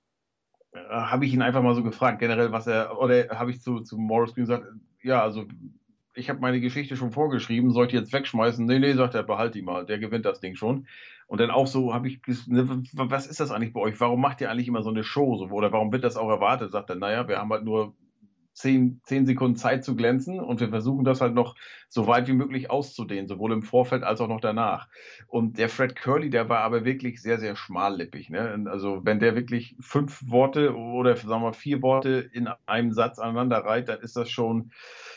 habe 0.90 1.26
ich 1.26 1.34
ihn 1.34 1.44
einfach 1.44 1.62
mal 1.62 1.76
so 1.76 1.84
gefragt, 1.84 2.18
generell, 2.18 2.52
was 2.52 2.66
er, 2.66 3.00
oder 3.00 3.30
habe 3.30 3.52
ich 3.52 3.62
zu, 3.62 3.82
zu 3.82 4.00
Morris 4.00 4.34
Green 4.34 4.46
gesagt, 4.46 4.66
ja, 5.04 5.22
also 5.22 5.46
ich 6.16 6.30
habe 6.30 6.40
meine 6.40 6.60
Geschichte 6.60 6.98
schon 6.98 7.12
vorgeschrieben, 7.12 7.72
sollte 7.72 7.96
jetzt 7.96 8.12
wegschmeißen. 8.12 8.66
Nee, 8.66 8.80
nee, 8.80 8.94
sagt 8.94 9.14
er, 9.14 9.22
behalt 9.22 9.54
die 9.54 9.62
mal, 9.62 9.86
der 9.86 10.00
gewinnt 10.00 10.26
das 10.26 10.40
Ding 10.40 10.56
schon. 10.56 10.88
Und 11.28 11.42
dann 11.42 11.52
auch 11.52 11.68
so 11.68 11.94
habe 11.94 12.08
ich, 12.08 12.22
ne, 12.48 12.82
was 12.94 13.28
ist 13.28 13.40
das 13.40 13.52
eigentlich 13.52 13.74
bei 13.74 13.82
euch? 13.82 14.00
Warum 14.00 14.22
macht 14.22 14.42
ihr 14.42 14.50
eigentlich 14.50 14.70
immer 14.70 14.82
so 14.82 14.90
eine 14.90 15.04
Show? 15.04 15.38
So, 15.38 15.46
oder 15.48 15.72
warum 15.72 15.92
wird 15.92 16.04
das 16.04 16.18
auch 16.18 16.30
erwartet? 16.30 16.72
Sagt 16.72 16.90
er, 16.90 16.96
naja, 16.96 17.28
wir 17.28 17.38
haben 17.38 17.52
halt 17.52 17.66
nur 17.66 17.94
zehn, 18.58 19.02
zehn 19.04 19.26
Sekunden 19.28 19.56
Zeit 19.56 19.84
zu 19.84 19.96
glänzen 19.96 20.40
und 20.40 20.60
wir 20.60 20.70
versuchen 20.70 21.06
das 21.06 21.22
halt 21.22 21.36
noch 21.36 21.56
so 21.90 22.08
weit 22.08 22.28
wie 22.28 22.34
möglich 22.34 22.72
auszudehnen, 22.72 23.28
sowohl 23.28 23.52
im 23.52 23.62
Vorfeld 23.62 24.04
als 24.04 24.20
auch 24.20 24.28
noch 24.28 24.42
danach. 24.42 24.88
Und 25.28 25.60
der 25.60 25.70
Fred 25.70 25.96
Curly, 25.96 26.32
der 26.32 26.50
war 26.50 26.62
aber 26.62 26.84
wirklich 26.84 27.22
sehr, 27.22 27.40
sehr 27.40 27.56
schmallippig. 27.56 28.30
Ne? 28.30 28.66
Also 28.68 29.02
wenn 29.04 29.20
der 29.20 29.36
wirklich 29.36 29.76
fünf 29.80 30.24
Worte 30.28 30.76
oder 30.76 31.16
sagen 31.16 31.44
wir 31.44 31.54
vier 31.54 31.84
Worte 31.84 32.30
in 32.34 32.50
einem 32.66 32.94
Satz 32.94 33.20
aneinander 33.20 33.58
reiht, 33.58 33.90
dann 33.90 34.00
ist 34.00 34.16
das 34.16 34.30
schon 34.30 34.72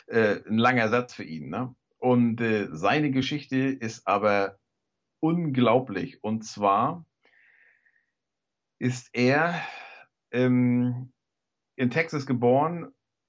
äh, 0.07 0.37
ein 0.47 0.59
langer 0.59 0.89
Satz 0.89 1.15
für 1.15 1.25
ihn. 1.25 1.49
Ne? 1.49 1.75
Und 1.99 2.41
äh, 2.43 2.69
seine 2.73 3.11
Geschichte 3.11 3.57
ist 3.57 4.07
aber 4.07 4.59
unglaublich. 5.21 6.23
Und 6.23 6.45
zwar 6.45 7.05
ist 8.79 9.11
er 9.13 9.61
ähm, 10.31 11.13
in 11.77 11.91
Texas 11.91 12.27
geboren. 12.27 12.89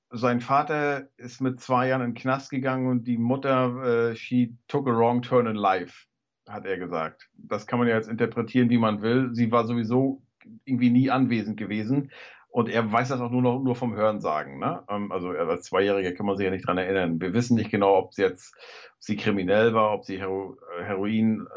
Sein 0.10 0.42
Vater 0.42 1.10
ist 1.18 1.42
mit 1.42 1.62
zwei 1.62 1.88
Jahren 1.88 2.02
in 2.02 2.10
den 2.10 2.22
Knast 2.22 2.50
gegangen 2.50 2.88
und 2.88 3.06
die 3.06 3.18
Mutter, 3.18 4.12
äh, 4.12 4.16
she 4.16 4.58
took 4.68 4.88
a 4.88 4.92
wrong 4.92 5.22
turn 5.22 5.48
in 5.48 5.56
life, 5.56 6.06
hat 6.48 6.66
er 6.66 6.78
gesagt. 6.78 7.30
Das 7.34 7.68
kann 7.68 7.80
man 7.80 7.88
ja 7.88 7.96
jetzt 7.96 8.10
interpretieren, 8.10 8.70
wie 8.70 8.78
man 8.78 9.02
will. 9.02 9.30
Sie 9.34 9.52
war 9.52 9.66
sowieso 9.66 10.22
irgendwie 10.66 10.90
nie 10.90 11.10
anwesend 11.10 11.58
gewesen. 11.58 12.12
Und 12.52 12.68
er 12.68 12.92
weiß 12.92 13.10
das 13.10 13.22
auch 13.22 13.32
nur 13.32 13.42
noch 13.42 13.60
nur 13.60 13.76
vom 13.76 13.96
Hörensagen. 13.96 14.60
Ne? 14.60 14.84
Ähm, 14.90 15.12
also 15.12 15.30
als 15.30 15.64
Zweijähriger 15.64 16.12
kann 16.12 16.26
man 16.26 16.36
sich 16.36 16.46
ja 16.46 16.52
nicht 16.52 16.68
dran 16.68 16.78
erinnern. 16.78 17.22
Wir 17.22 17.34
wissen 17.34 17.56
nicht 17.56 17.72
genau, 17.72 17.98
ob 17.98 18.14
sie 18.14 18.24
jetzt 18.24 18.54
ob 18.56 19.04
sie 19.04 19.16
kriminell 19.16 19.74
war, 19.74 19.94
ob 19.94 20.04
sie 20.04 20.20
Hero, 20.20 20.58
Heroin, 20.84 21.48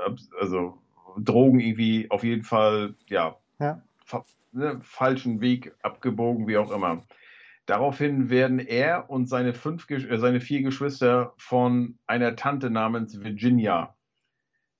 also 0.40 0.78
Drogen 1.18 1.60
irgendwie 1.60 2.10
auf 2.10 2.22
jeden 2.22 2.44
Fall 2.44 2.94
ja, 3.08 3.36
ja. 3.58 3.82
Fa 4.04 4.24
ne, 4.52 4.80
falschen 4.82 5.40
Weg 5.40 5.74
abgebogen, 5.82 6.46
wie 6.46 6.56
auch 6.56 6.70
immer. 6.70 7.02
Daraufhin 7.66 8.30
werden 8.30 8.58
er 8.58 9.10
und 9.10 9.26
seine, 9.28 9.54
fünf, 9.54 9.88
äh, 9.90 10.18
seine 10.18 10.40
vier 10.40 10.62
Geschwister 10.62 11.32
von 11.38 11.98
einer 12.06 12.36
Tante 12.36 12.70
namens 12.70 13.22
Virginia 13.22 13.93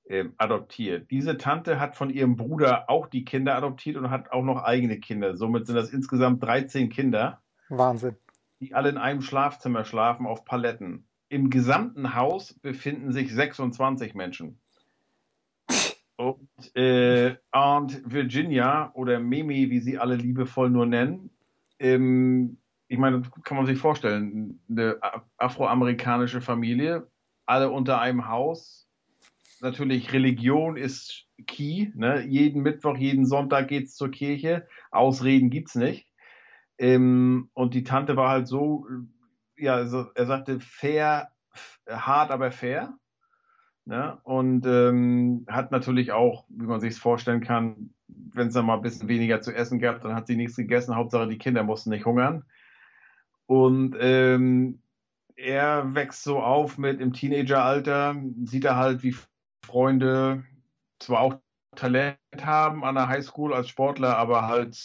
äh, 0.05 0.25
adoptiert. 0.37 1.11
Diese 1.11 1.37
Tante 1.37 1.81
hat 1.81 1.97
von 1.97 2.11
ihrem 2.11 2.37
Bruder 2.37 2.91
auch 2.91 3.07
die 3.07 3.25
Kinder 3.25 3.57
adoptiert 3.57 3.97
und 3.97 4.11
hat 4.11 4.33
auch 4.33 4.45
noch 4.45 4.63
eigene 4.63 5.01
Kinder. 5.01 5.37
Somit 5.37 5.67
sind 5.67 5.77
das 5.77 5.91
insgesamt 5.91 6.43
13 6.43 6.91
Kinder. 6.91 7.43
Wahnsinn. 7.69 8.17
Die 8.61 8.75
alle 8.75 8.89
in 8.89 8.99
einem 8.99 9.21
Schlafzimmer 9.21 9.85
schlafen 9.85 10.27
auf 10.27 10.45
Paletten. 10.45 11.07
Im 11.29 11.51
gesamten 11.51 12.15
Haus 12.15 12.55
befinden 12.55 13.13
sich 13.13 13.33
26 13.33 14.15
Menschen. 14.15 14.61
Und 16.17 16.77
äh, 16.77 17.37
Aunt 17.51 18.01
Virginia 18.05 18.93
oder 18.95 19.19
Mimi, 19.19 19.71
wie 19.71 19.81
sie 19.81 19.99
alle 19.99 20.15
liebevoll 20.15 20.71
nur 20.71 20.87
nennen, 20.87 21.31
ähm, 21.81 22.59
ich 22.89 22.99
meine, 22.99 23.23
kann 23.43 23.57
man 23.57 23.67
sich 23.67 23.79
vorstellen, 23.79 24.61
eine 24.69 24.99
afroamerikanische 25.37 26.41
Familie, 26.41 27.09
alle 27.47 27.71
unter 27.71 28.01
einem 28.01 28.29
Haus. 28.29 28.84
Natürlich, 29.61 30.13
Religion 30.13 30.77
ist 30.77 31.27
key. 31.47 31.91
Ne? 31.95 32.25
Jeden 32.27 32.63
Mittwoch, 32.63 32.97
jeden 32.97 33.27
Sonntag 33.27 33.69
geht 33.69 33.85
es 33.85 33.97
zur 33.97 34.11
Kirche. 34.11 34.67
Ausreden 34.91 35.51
gibt 35.51 35.69
es 35.69 35.75
nicht. 35.75 36.09
Ähm, 36.79 37.51
und 37.55 37.75
die 37.75 37.85
Tante 37.85 38.17
war 38.17 38.31
halt 38.31 38.49
so, 38.49 38.87
ja, 39.57 39.75
also 39.75 40.07
er 40.15 40.27
sagte 40.27 40.61
fair, 40.61 41.31
hart, 41.89 42.31
aber 42.31 42.51
fair. 42.51 42.95
Ne? 43.85 44.19
Und 44.23 44.67
ähm, 44.67 45.45
hat 45.49 45.71
natürlich 45.71 46.13
auch, 46.13 46.47
wie 46.49 46.67
man 46.67 46.81
sich 46.81 46.97
vorstellen 46.97 47.43
kann, 47.43 47.95
wenn 48.09 48.49
es 48.49 48.55
dann 48.55 48.67
mal 48.67 48.77
ein 48.77 48.83
bisschen 48.83 49.09
weniger 49.09 49.41
zu 49.41 49.55
essen 49.55 49.79
gab, 49.79 50.01
dann 50.01 50.15
hat 50.15 50.27
sie 50.27 50.37
nichts 50.37 50.57
gegessen. 50.57 50.97
Hauptsache 50.97 51.29
die 51.29 51.39
Kinder 51.39 51.63
mussten 51.63 51.91
nicht 51.91 52.07
hungern. 52.07 52.45
Und 53.47 53.95
ähm, 54.01 54.81
er 55.37 55.95
wächst 55.95 56.23
so 56.23 56.41
auf 56.41 56.79
mit 56.79 57.01
im 57.01 57.13
Teenageralter, 57.13 58.17
sieht 58.45 58.65
er 58.65 58.77
halt, 58.77 59.03
wie 59.03 59.15
Freunde 59.65 60.45
zwar 60.99 61.21
auch 61.21 61.39
Talent 61.75 62.19
haben 62.41 62.85
an 62.85 62.95
der 62.95 63.09
Highschool 63.09 63.53
als 63.53 63.69
Sportler, 63.69 64.17
aber 64.17 64.47
halt 64.47 64.77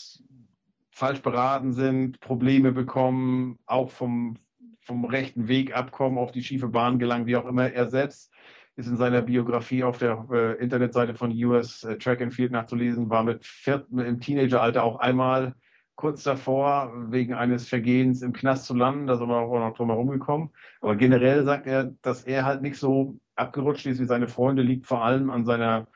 falsch 0.92 1.22
beraten 1.22 1.72
sind, 1.72 2.20
Probleme 2.20 2.72
bekommen, 2.72 3.60
auch 3.66 3.92
vom, 3.92 4.38
vom 4.82 5.06
rechten 5.06 5.48
Weg 5.48 5.76
abkommen, 5.76 6.18
auf 6.18 6.32
die 6.32 6.44
schiefe 6.44 6.68
Bahn 6.68 7.00
gelangen, 7.00 7.26
wie 7.26 7.36
auch 7.36 7.46
immer. 7.46 7.72
Er 7.72 7.90
selbst 7.90 8.32
ist 8.76 8.88
in 8.88 8.98
seiner 8.98 9.22
Biografie 9.22 9.84
auf 9.84 9.98
der 9.98 10.26
äh, 10.32 10.62
Internetseite 10.62 11.14
von 11.14 11.32
US 11.44 11.84
äh, 11.84 11.98
Track 11.98 12.22
and 12.22 12.34
Field 12.34 12.52
nachzulesen, 12.52 13.10
war 13.10 13.24
mit 13.24 13.46
vier, 13.46 13.86
im 13.92 14.20
Teenageralter 14.20 14.84
auch 14.84 15.00
einmal 15.00 15.54
kurz 15.96 16.24
davor, 16.24 16.94
wegen 17.12 17.34
eines 17.34 17.68
Vergehens 17.68 18.22
im 18.22 18.32
Knast 18.32 18.66
zu 18.66 18.74
landen. 18.74 19.08
Da 19.08 19.18
sind 19.18 19.28
wir 19.28 19.36
auch 19.36 19.60
noch 19.60 19.76
drum 19.76 19.90
herum 19.90 20.08
gekommen. 20.08 20.52
Aber 20.80 20.96
generell 20.96 21.44
sagt 21.44 21.68
er, 21.68 21.94
dass 22.02 22.24
er 22.24 22.46
halt 22.46 22.62
nicht 22.62 22.78
so 22.78 23.20
abgerutscht 23.40 23.86
ist 23.86 24.00
wie 24.00 24.06
seine 24.06 24.28
Freunde, 24.28 24.62
liegt 24.62 24.86
vor 24.86 25.04
allem 25.04 25.30
an 25.30 25.46
seiner 25.46 25.88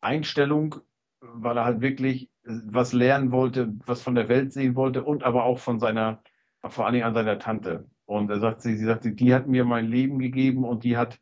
Einstellung, 0.00 0.76
weil 1.20 1.56
er 1.56 1.64
halt 1.64 1.80
wirklich 1.80 2.30
was 2.44 2.92
lernen 2.92 3.30
wollte, 3.30 3.72
was 3.86 4.02
von 4.02 4.14
der 4.14 4.28
Welt 4.28 4.52
sehen 4.52 4.74
wollte 4.74 5.04
und 5.04 5.22
aber 5.22 5.44
auch 5.44 5.58
von 5.58 5.78
seiner, 5.78 6.22
vor 6.64 6.84
allen 6.84 6.94
Dingen 6.94 7.06
an 7.06 7.14
seiner 7.14 7.38
Tante. 7.38 7.88
Und 8.04 8.30
er 8.30 8.40
sagt, 8.40 8.62
sie, 8.62 8.76
sie 8.76 8.84
sagt, 8.84 9.04
die 9.04 9.34
hat 9.34 9.46
mir 9.46 9.64
mein 9.64 9.86
Leben 9.86 10.18
gegeben 10.18 10.64
und 10.64 10.84
die 10.84 10.96
hat 10.96 11.20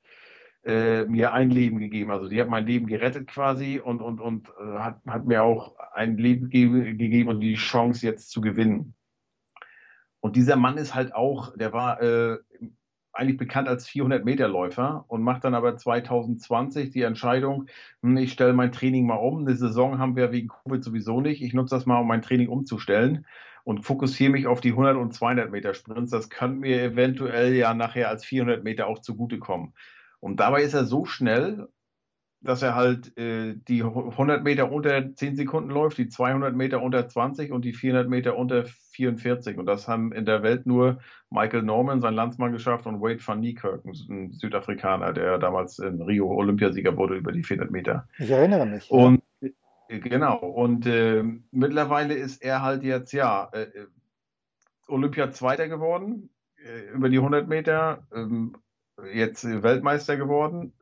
äh, 0.65 1.05
mir 1.05 1.33
ein 1.33 1.51
Leben 1.51 1.79
gegeben. 1.79 2.11
Also 2.11 2.29
die 2.29 2.41
hat 2.41 2.49
mein 2.49 2.67
Leben 2.67 2.87
gerettet 2.87 3.29
quasi 3.29 3.79
und, 3.79 4.01
und, 4.01 4.21
und 4.21 4.49
äh, 4.49 4.79
hat, 4.79 5.01
hat 5.07 5.27
mir 5.27 5.43
auch 5.43 5.77
ein 5.93 6.17
Leben 6.17 6.49
ge 6.49 6.95
gegeben 6.95 7.29
und 7.29 7.41
die 7.41 7.55
Chance 7.55 8.07
jetzt 8.07 8.31
zu 8.31 8.41
gewinnen. 8.41 8.95
Und 10.21 10.37
dieser 10.37 10.57
Mann 10.57 10.77
ist 10.77 10.95
halt 10.95 11.15
auch, 11.15 11.57
der 11.57 11.73
war 11.73 12.03
äh, 12.03 12.39
eigentlich 13.21 13.37
bekannt 13.37 13.69
als 13.69 13.87
400-Meter-Läufer 13.89 15.05
und 15.09 15.23
macht 15.23 15.45
dann 15.45 15.55
aber 15.55 15.77
2020 15.77 16.91
die 16.91 17.03
Entscheidung, 17.03 17.67
hm, 18.03 18.17
ich 18.17 18.33
stelle 18.33 18.55
mein 18.55 18.73
Training 18.73 19.07
mal 19.07 19.17
um. 19.17 19.41
Eine 19.41 19.55
Saison 19.57 19.99
haben 19.99 20.17
wir 20.17 20.33
wegen 20.33 20.49
Covid 20.49 20.83
sowieso 20.83 21.21
nicht. 21.21 21.43
Ich 21.43 21.53
nutze 21.53 21.75
das 21.75 21.87
mal, 21.87 22.01
um 22.01 22.09
mein 22.09 22.23
Training 22.23 22.49
umzustellen 22.49 23.27
und 23.65 23.85
fokussiere 23.85 24.33
mich 24.33 24.47
auf 24.47 24.61
die 24.61 24.71
100 24.71 24.97
und 24.97 25.13
200 25.13 25.51
Meter 25.51 25.75
Sprints. 25.75 26.11
Das 26.11 26.31
könnte 26.31 26.61
mir 26.61 26.83
eventuell 26.83 27.55
ja 27.55 27.75
nachher 27.75 28.09
als 28.09 28.25
400 28.25 28.65
Meter 28.65 28.87
auch 28.87 29.01
zugutekommen. 29.01 29.75
Und 30.21 30.41
dabei 30.41 30.63
ist 30.63 30.75
er 30.75 30.85
so 30.85 31.05
schnell, 31.05 31.69
dass 32.43 32.63
er 32.63 32.75
halt 32.75 33.17
äh, 33.19 33.55
die 33.69 33.83
100 33.83 34.43
Meter 34.43 34.73
unter 34.73 35.15
10 35.15 35.37
Sekunden 35.37 35.71
läuft, 35.71 35.99
die 35.99 36.09
200 36.09 36.57
Meter 36.57 36.83
unter 36.83 37.07
20 37.07 37.53
und 37.53 37.65
die 37.65 37.75
400 37.75 38.09
Meter 38.09 38.37
unter 38.37 38.65
44. 38.65 39.59
Und 39.59 39.67
das 39.67 39.89
haben 39.89 40.13
in 40.13 40.25
der 40.25 40.43
Welt 40.43 40.67
nur 40.67 41.01
Michael 41.29 41.63
Norman, 41.63 42.01
sein 42.01 42.15
Landsmann, 42.15 42.53
geschafft 42.53 42.87
und 42.87 43.01
Wade 43.03 43.21
van 43.25 43.41
Niekerk, 43.41 43.85
ein 43.85 44.33
Südafrikaner, 44.33 45.13
der 45.13 45.39
damals 45.39 45.79
in 45.79 46.01
Rio 46.01 46.29
Olympiasieger 46.29 46.97
wurde 46.97 47.17
über 47.17 47.33
die 47.33 47.43
400 47.43 47.71
Meter. 47.71 48.09
Ich 48.19 48.31
erinnere 48.31 48.67
mich. 48.67 48.91
Und 48.91 49.23
ja. 49.41 49.49
Äh, 49.91 49.99
genau. 49.99 50.39
Und 50.39 50.87
äh, 50.87 51.23
mittlerweile 51.51 52.15
ist 52.15 52.43
er 52.43 52.63
halt 52.63 52.83
jetzt 52.85 53.13
ja 53.13 53.51
äh, 53.53 53.67
Olympia 54.89 55.31
Zweiter 55.31 55.69
geworden 55.69 56.31
äh, 56.57 56.95
über 56.95 57.09
die 57.09 57.19
100 57.19 57.49
Meter. 57.49 58.07
Ähm, 58.15 58.57
jetzt 59.15 59.45
Weltmeister 59.45 60.17
geworden, 60.17 60.73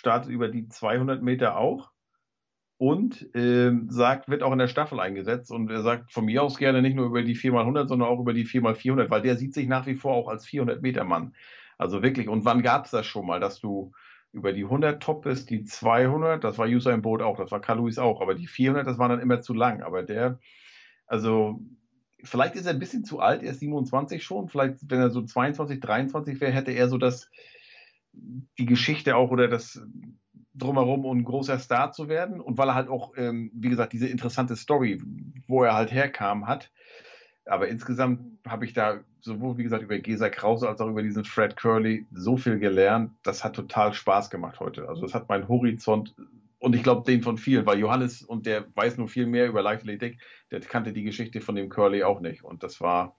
startet 0.00 0.30
über 0.30 0.48
die 0.48 0.66
200 0.66 1.22
Meter 1.22 1.56
auch 1.56 1.90
und 2.78 3.34
äh, 3.34 3.72
sagt, 3.88 4.30
wird 4.30 4.42
auch 4.42 4.52
in 4.52 4.58
der 4.58 4.68
Staffel 4.68 4.98
eingesetzt 4.98 5.52
und 5.52 5.70
er 5.70 5.82
sagt 5.82 6.10
von 6.10 6.24
mir 6.24 6.42
aus 6.42 6.56
gerne 6.56 6.80
nicht 6.80 6.96
nur 6.96 7.06
über 7.06 7.22
die 7.22 7.36
4x100, 7.36 7.86
sondern 7.86 8.08
auch 8.08 8.18
über 8.18 8.32
die 8.32 8.46
4x400, 8.46 9.10
weil 9.10 9.20
der 9.20 9.36
sieht 9.36 9.52
sich 9.52 9.68
nach 9.68 9.86
wie 9.86 9.96
vor 9.96 10.14
auch 10.14 10.28
als 10.28 10.46
400 10.46 10.80
Meter 10.80 11.04
Mann. 11.04 11.34
Also 11.76 12.02
wirklich. 12.02 12.28
Und 12.28 12.46
wann 12.46 12.62
gab 12.62 12.86
es 12.86 12.90
das 12.90 13.06
schon 13.06 13.26
mal, 13.26 13.38
dass 13.38 13.60
du 13.60 13.92
über 14.32 14.54
die 14.54 14.64
100 14.64 15.02
top 15.02 15.24
bist, 15.24 15.50
die 15.50 15.64
200, 15.64 16.42
das 16.42 16.56
war 16.56 16.66
Usain 16.66 17.02
Bolt 17.02 17.20
auch, 17.20 17.36
das 17.36 17.50
war 17.50 17.60
Lewis 17.76 17.98
auch, 17.98 18.22
aber 18.22 18.34
die 18.34 18.46
400, 18.46 18.86
das 18.86 18.98
war 18.98 19.10
dann 19.10 19.20
immer 19.20 19.42
zu 19.42 19.52
lang. 19.52 19.82
Aber 19.82 20.02
der, 20.02 20.38
also 21.06 21.60
vielleicht 22.22 22.54
ist 22.54 22.64
er 22.64 22.72
ein 22.72 22.78
bisschen 22.78 23.04
zu 23.04 23.20
alt, 23.20 23.42
er 23.42 23.50
ist 23.50 23.60
27 23.60 24.24
schon. 24.24 24.48
Vielleicht, 24.48 24.90
wenn 24.90 25.00
er 25.00 25.10
so 25.10 25.20
22, 25.20 25.80
23 25.80 26.40
wäre, 26.40 26.52
hätte 26.52 26.72
er 26.72 26.88
so 26.88 26.96
das, 26.96 27.30
die 28.12 28.66
Geschichte 28.66 29.16
auch 29.16 29.30
oder 29.30 29.48
das 29.48 29.82
drumherum, 30.54 31.04
um 31.04 31.18
ein 31.18 31.24
großer 31.24 31.58
Star 31.58 31.92
zu 31.92 32.08
werden. 32.08 32.40
Und 32.40 32.58
weil 32.58 32.68
er 32.68 32.74
halt 32.74 32.88
auch, 32.88 33.12
ähm, 33.16 33.50
wie 33.54 33.68
gesagt, 33.68 33.92
diese 33.92 34.08
interessante 34.08 34.56
Story, 34.56 35.00
wo 35.46 35.62
er 35.62 35.74
halt 35.74 35.92
herkam, 35.92 36.46
hat. 36.46 36.70
Aber 37.46 37.68
insgesamt 37.68 38.20
habe 38.46 38.64
ich 38.64 38.72
da 38.72 39.00
sowohl, 39.20 39.58
wie 39.58 39.62
gesagt, 39.62 39.82
über 39.82 39.98
Gesa 39.98 40.28
Krause 40.28 40.68
als 40.68 40.80
auch 40.80 40.88
über 40.88 41.02
diesen 41.02 41.24
Fred 41.24 41.56
Curley 41.56 42.06
so 42.12 42.36
viel 42.36 42.58
gelernt. 42.58 43.12
Das 43.22 43.44
hat 43.44 43.54
total 43.54 43.92
Spaß 43.92 44.30
gemacht 44.30 44.60
heute. 44.60 44.88
Also 44.88 45.02
das 45.02 45.14
hat 45.14 45.28
meinen 45.28 45.48
Horizont 45.48 46.14
und 46.60 46.76
ich 46.76 46.82
glaube, 46.82 47.10
den 47.10 47.22
von 47.22 47.38
vielen, 47.38 47.64
weil 47.64 47.78
Johannes, 47.78 48.22
und 48.22 48.44
der 48.44 48.66
weiß 48.76 48.98
nur 48.98 49.08
viel 49.08 49.26
mehr 49.26 49.48
über 49.48 49.62
Leichtathletik, 49.62 50.18
der 50.50 50.60
kannte 50.60 50.92
die 50.92 51.02
Geschichte 51.02 51.40
von 51.40 51.54
dem 51.54 51.70
Curly 51.70 52.04
auch 52.04 52.20
nicht. 52.20 52.44
Und 52.44 52.62
das 52.62 52.82
war 52.82 53.16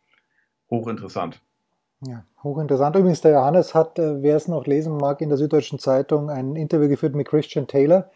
hochinteressant. 0.69 1.41
Ja, 2.03 2.23
hochinteressant. 2.43 2.95
Übrigens, 2.95 3.21
der 3.21 3.33
Johannes 3.33 3.75
hat, 3.75 3.99
äh, 3.99 4.23
wer 4.23 4.35
es 4.35 4.47
noch 4.47 4.65
lesen 4.65 4.97
mag, 4.97 5.21
in 5.21 5.29
der 5.29 5.37
Süddeutschen 5.37 5.77
Zeitung 5.77 6.31
ein 6.31 6.55
Interview 6.55 6.89
geführt 6.89 7.13
mit 7.13 7.27
Christian 7.27 7.67
Taylor, 7.67 8.09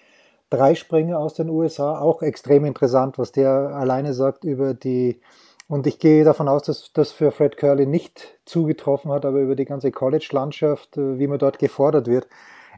Dreispringer 0.49 1.19
aus 1.19 1.35
den 1.35 1.49
USA, 1.49 1.99
auch 1.99 2.23
extrem 2.23 2.65
interessant, 2.65 3.19
was 3.19 3.31
der 3.31 3.51
alleine 3.51 4.13
sagt 4.13 4.43
über 4.43 4.73
die, 4.73 5.21
und 5.67 5.85
ich 5.85 5.99
gehe 5.99 6.23
davon 6.23 6.47
aus, 6.47 6.63
dass 6.63 6.93
das 6.93 7.11
für 7.11 7.31
Fred 7.31 7.57
Curley 7.57 7.85
nicht 7.85 8.39
zugetroffen 8.45 9.11
hat, 9.11 9.23
aber 9.23 9.39
über 9.39 9.55
die 9.55 9.65
ganze 9.65 9.91
College-Landschaft, 9.91 10.97
äh, 10.97 11.19
wie 11.19 11.27
man 11.27 11.37
dort 11.37 11.59
gefordert 11.59 12.07
wird 12.07 12.27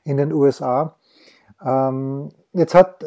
in 0.04 0.18
den 0.18 0.34
USA. 0.34 0.97
Ähm, 1.66 2.30
jetzt 2.54 2.76
hat 2.76 3.04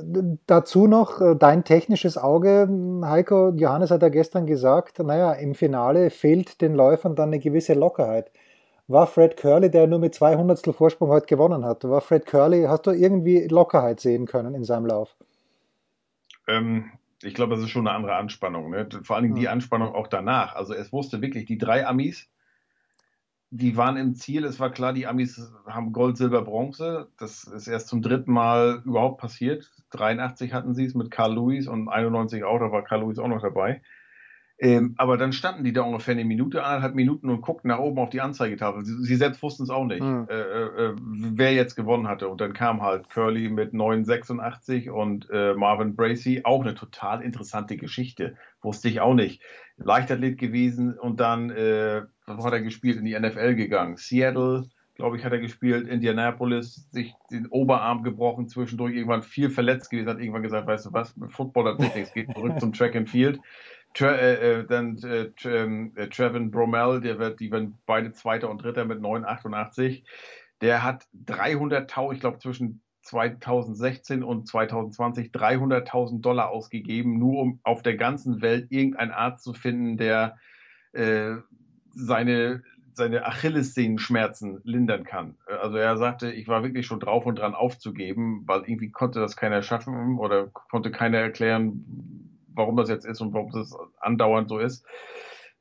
dazu 0.46 0.86
noch 0.86 1.20
äh, 1.20 1.36
dein 1.36 1.64
technisches 1.64 2.18
Auge, 2.18 2.68
Heiko, 3.04 3.50
Johannes 3.50 3.90
hat 3.90 4.02
ja 4.02 4.08
gestern 4.08 4.46
gesagt, 4.46 4.98
naja, 4.98 5.32
im 5.32 5.54
Finale 5.54 6.10
fehlt 6.10 6.60
den 6.60 6.74
Läufern 6.74 7.14
dann 7.14 7.28
eine 7.28 7.38
gewisse 7.38 7.74
Lockerheit. 7.74 8.32
War 8.88 9.06
Fred 9.06 9.36
Curley, 9.36 9.70
der 9.70 9.86
nur 9.86 10.00
mit 10.00 10.14
200 10.16 10.74
Vorsprung 10.74 11.10
heute 11.10 11.26
gewonnen 11.26 11.64
hat, 11.64 11.84
war 11.84 12.00
Fred 12.00 12.26
Curley, 12.26 12.64
hast 12.64 12.86
du 12.86 12.90
irgendwie 12.90 13.46
Lockerheit 13.46 14.00
sehen 14.00 14.26
können 14.26 14.54
in 14.54 14.64
seinem 14.64 14.86
Lauf? 14.86 15.16
Ähm, 16.48 16.90
ich 17.22 17.34
glaube, 17.34 17.54
das 17.54 17.64
ist 17.64 17.70
schon 17.70 17.86
eine 17.86 17.96
andere 17.96 18.16
Anspannung. 18.16 18.70
Ne? 18.70 18.88
Vor 19.04 19.14
allen 19.14 19.24
Dingen 19.24 19.36
die 19.36 19.48
Anspannung 19.48 19.94
auch 19.94 20.08
danach. 20.08 20.56
Also 20.56 20.74
es 20.74 20.92
wusste 20.92 21.22
wirklich, 21.22 21.44
die 21.44 21.58
drei 21.58 21.86
Amis, 21.86 22.28
die 23.50 23.76
waren 23.76 23.96
im 23.96 24.14
Ziel. 24.14 24.44
Es 24.44 24.60
war 24.60 24.70
klar, 24.70 24.92
die 24.92 25.06
Amis 25.06 25.52
haben 25.66 25.92
Gold, 25.92 26.16
Silber, 26.16 26.42
Bronze. 26.42 27.08
Das 27.18 27.44
ist 27.44 27.66
erst 27.66 27.88
zum 27.88 28.00
dritten 28.00 28.32
Mal 28.32 28.82
überhaupt 28.84 29.20
passiert. 29.20 29.70
83 29.90 30.52
hatten 30.52 30.74
sie 30.74 30.84
es 30.84 30.94
mit 30.94 31.10
Carl 31.10 31.34
Lewis 31.34 31.66
und 31.66 31.88
91 31.88 32.44
auch, 32.44 32.60
da 32.60 32.70
war 32.70 32.84
Carl 32.84 33.00
Lewis 33.00 33.18
auch 33.18 33.28
noch 33.28 33.42
dabei. 33.42 33.82
Ähm, 34.62 34.94
aber 34.98 35.16
dann 35.16 35.32
standen 35.32 35.64
die 35.64 35.72
da 35.72 35.80
ungefähr 35.80 36.12
eine 36.12 36.24
Minute, 36.26 36.62
anderthalb 36.62 36.94
Minuten 36.94 37.30
und 37.30 37.40
guckten 37.40 37.68
nach 37.68 37.78
oben 37.78 37.98
auf 37.98 38.10
die 38.10 38.20
Anzeigetafel. 38.20 38.84
Sie, 38.84 39.02
sie 39.04 39.16
selbst 39.16 39.42
wussten 39.42 39.62
es 39.62 39.70
auch 39.70 39.86
nicht, 39.86 40.02
mhm. 40.02 40.26
äh, 40.28 40.34
äh, 40.34 40.94
wer 40.98 41.54
jetzt 41.54 41.76
gewonnen 41.76 42.08
hatte. 42.08 42.28
Und 42.28 42.42
dann 42.42 42.52
kam 42.52 42.82
halt 42.82 43.08
Curly 43.08 43.48
mit 43.48 43.72
9,86 43.72 44.90
und 44.90 45.30
äh, 45.30 45.54
Marvin 45.54 45.96
Bracey. 45.96 46.42
Auch 46.44 46.60
eine 46.60 46.74
total 46.74 47.22
interessante 47.22 47.78
Geschichte. 47.78 48.36
Wusste 48.60 48.90
ich 48.90 49.00
auch 49.00 49.14
nicht. 49.14 49.40
Leichtathlet 49.78 50.36
gewesen 50.36 50.92
und 50.98 51.20
dann 51.20 51.48
äh, 51.48 52.02
hat 52.26 52.52
er 52.52 52.60
gespielt, 52.60 52.98
in 52.98 53.06
die 53.06 53.18
NFL 53.18 53.54
gegangen. 53.54 53.96
Seattle, 53.96 54.68
glaube 54.94 55.16
ich, 55.16 55.24
hat 55.24 55.32
er 55.32 55.38
gespielt. 55.38 55.88
Indianapolis, 55.88 56.86
sich 56.90 57.14
den 57.30 57.46
Oberarm 57.46 58.02
gebrochen, 58.02 58.46
zwischendurch 58.48 58.94
irgendwann 58.94 59.22
viel 59.22 59.48
verletzt 59.48 59.88
gewesen, 59.88 60.10
hat 60.10 60.18
irgendwann 60.18 60.42
gesagt, 60.42 60.66
weißt 60.66 60.84
du 60.84 60.92
was, 60.92 61.16
mit 61.16 61.32
Football 61.32 61.68
hat 61.68 61.78
nichts, 61.78 62.12
geht 62.12 62.30
zurück 62.34 62.60
zum 62.60 62.74
Track 62.74 62.94
and 62.94 63.08
Field. 63.08 63.40
Tra 63.94 64.12
äh, 64.12 64.60
äh, 64.60 64.66
dann 64.66 64.98
äh, 64.98 65.32
ähm, 65.44 65.92
äh, 65.96 66.08
Trevin 66.08 66.50
Bromell, 66.50 67.00
der 67.00 67.18
wird, 67.18 67.40
die 67.40 67.50
werden 67.50 67.78
beide 67.86 68.12
Zweiter 68.12 68.48
und 68.48 68.62
Dritter 68.62 68.84
mit 68.84 69.00
9,88. 69.00 70.04
Der 70.60 70.84
hat 70.84 71.06
300.000, 71.26 72.12
ich 72.12 72.20
glaube 72.20 72.38
zwischen 72.38 72.82
2016 73.02 74.22
und 74.22 74.46
2020 74.46 75.30
300.000 75.32 76.20
Dollar 76.20 76.50
ausgegeben, 76.50 77.18
nur 77.18 77.40
um 77.40 77.60
auf 77.64 77.82
der 77.82 77.96
ganzen 77.96 78.42
Welt 78.42 78.70
irgendeinen 78.70 79.10
Arzt 79.10 79.42
zu 79.42 79.54
finden, 79.54 79.96
der 79.96 80.36
äh, 80.92 81.36
seine 81.92 82.62
seine 82.92 83.24
Achillessehnenschmerzen 83.24 84.60
lindern 84.64 85.04
kann. 85.04 85.36
Also 85.46 85.78
er 85.78 85.96
sagte, 85.96 86.30
ich 86.32 86.48
war 86.48 86.62
wirklich 86.62 86.86
schon 86.86 87.00
drauf 87.00 87.24
und 87.24 87.38
dran 87.38 87.54
aufzugeben, 87.54 88.42
weil 88.46 88.62
irgendwie 88.62 88.90
konnte 88.90 89.20
das 89.20 89.36
keiner 89.36 89.62
schaffen 89.62 90.18
oder 90.18 90.48
konnte 90.48 90.90
keiner 90.90 91.18
erklären, 91.18 92.29
warum 92.54 92.76
das 92.76 92.88
jetzt 92.88 93.06
ist 93.06 93.20
und 93.20 93.32
warum 93.32 93.50
das 93.52 93.76
andauernd 94.00 94.48
so 94.48 94.58
ist. 94.58 94.84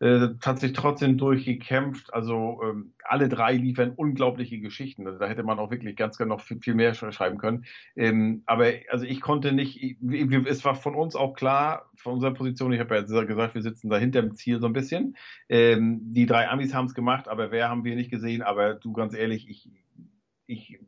Äh, 0.01 0.29
hat 0.46 0.60
sich 0.60 0.72
trotzdem 0.72 1.17
durchgekämpft. 1.17 2.13
Also 2.13 2.62
ähm, 2.63 2.93
alle 3.03 3.27
drei 3.27 3.53
liefern 3.53 3.91
unglaubliche 3.91 4.60
Geschichten. 4.60 5.05
Also, 5.05 5.19
da 5.19 5.27
hätte 5.27 5.43
man 5.43 5.60
auch 5.60 5.72
wirklich 5.72 5.98
ganz 5.98 6.17
gerne 6.17 6.29
noch 6.29 6.39
viel, 6.39 6.60
viel 6.62 6.74
mehr 6.74 6.93
schreiben 6.93 7.38
können. 7.38 7.65
Ähm, 7.98 8.43
aber 8.46 8.72
also 8.89 9.05
ich 9.05 9.19
konnte 9.19 9.51
nicht, 9.51 9.81
ich, 9.81 9.98
es 10.46 10.63
war 10.63 10.75
von 10.75 10.96
uns 10.96 11.17
auch 11.17 11.34
klar, 11.34 11.89
von 11.96 12.13
unserer 12.13 12.34
Position, 12.34 12.72
ich 12.72 12.79
habe 12.79 12.96
ja 12.96 13.01
gesagt, 13.01 13.55
wir 13.55 13.62
sitzen 13.62 13.89
da 13.89 13.98
hinter 13.98 14.22
dem 14.22 14.36
Ziel 14.36 14.62
so 14.62 14.67
ein 14.67 14.74
bisschen. 14.74 15.17
Ähm, 15.50 16.00
die 16.13 16.25
drei 16.25 16.48
Amis 16.48 16.74
haben 16.74 16.86
es 16.86 16.93
gemacht, 16.93 17.27
aber 17.27 17.51
wer 17.51 17.67
haben 17.67 17.84
wir 17.84 17.98
nicht 17.98 18.10
gesehen? 18.10 18.41
Aber 18.41 18.75
du 18.75 18.93
ganz 18.93 19.13
ehrlich, 19.13 19.50
ich, 19.50 19.69
ich 20.46 20.79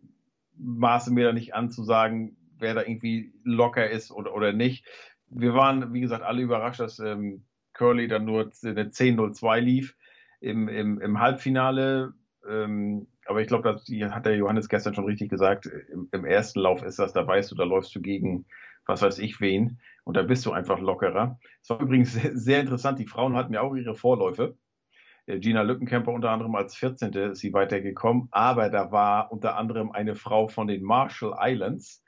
maße 0.57 1.11
mir 1.11 1.25
da 1.25 1.33
nicht 1.33 1.53
an 1.53 1.69
zu 1.69 1.83
sagen, 1.83 2.37
wer 2.59 2.75
da 2.75 2.81
irgendwie 2.83 3.33
locker 3.43 3.89
ist 3.89 4.11
oder, 4.11 4.33
oder 4.33 4.53
nicht 4.53 4.85
wir 5.31 5.53
waren, 5.53 5.93
wie 5.93 6.01
gesagt, 6.01 6.23
alle 6.23 6.41
überrascht, 6.41 6.79
dass 6.79 6.99
ähm, 6.99 7.45
Curly 7.73 8.07
dann 8.07 8.25
nur 8.25 8.51
eine 8.63 8.89
10-0-2 8.89 9.59
lief 9.59 9.95
im, 10.39 10.67
im, 10.67 10.99
im 10.99 11.19
Halbfinale. 11.19 12.13
Ähm, 12.47 13.07
aber 13.25 13.41
ich 13.41 13.47
glaube, 13.47 13.63
das 13.63 13.87
hat 14.13 14.25
der 14.25 14.35
Johannes 14.35 14.67
gestern 14.67 14.93
schon 14.93 15.05
richtig 15.05 15.29
gesagt. 15.29 15.65
Im, 15.65 16.09
Im, 16.11 16.25
ersten 16.25 16.59
Lauf 16.59 16.83
ist 16.83 16.99
das, 16.99 17.13
da 17.13 17.25
weißt 17.25 17.51
du, 17.51 17.55
da 17.55 17.63
läufst 17.63 17.95
du 17.95 18.01
gegen 18.01 18.45
was 18.85 19.01
weiß 19.01 19.19
ich 19.19 19.39
wen 19.39 19.79
und 20.03 20.17
da 20.17 20.23
bist 20.23 20.45
du 20.45 20.51
einfach 20.51 20.79
lockerer. 20.79 21.39
Es 21.61 21.69
war 21.69 21.79
übrigens 21.79 22.13
sehr, 22.13 22.35
sehr 22.35 22.61
interessant. 22.61 22.99
Die 22.99 23.07
Frauen 23.07 23.35
hatten 23.35 23.53
ja 23.53 23.61
auch 23.61 23.75
ihre 23.75 23.95
Vorläufe. 23.95 24.57
Äh, 25.27 25.39
Gina 25.39 25.61
Lückenkämper 25.61 26.11
unter 26.11 26.31
anderem 26.31 26.55
als 26.55 26.75
14. 26.75 27.13
ist 27.13 27.39
sie 27.39 27.53
weitergekommen, 27.53 28.27
aber 28.31 28.69
da 28.69 28.91
war 28.91 29.31
unter 29.31 29.55
anderem 29.55 29.91
eine 29.91 30.15
Frau 30.15 30.47
von 30.47 30.67
den 30.67 30.83
Marshall 30.83 31.35
Islands, 31.39 32.03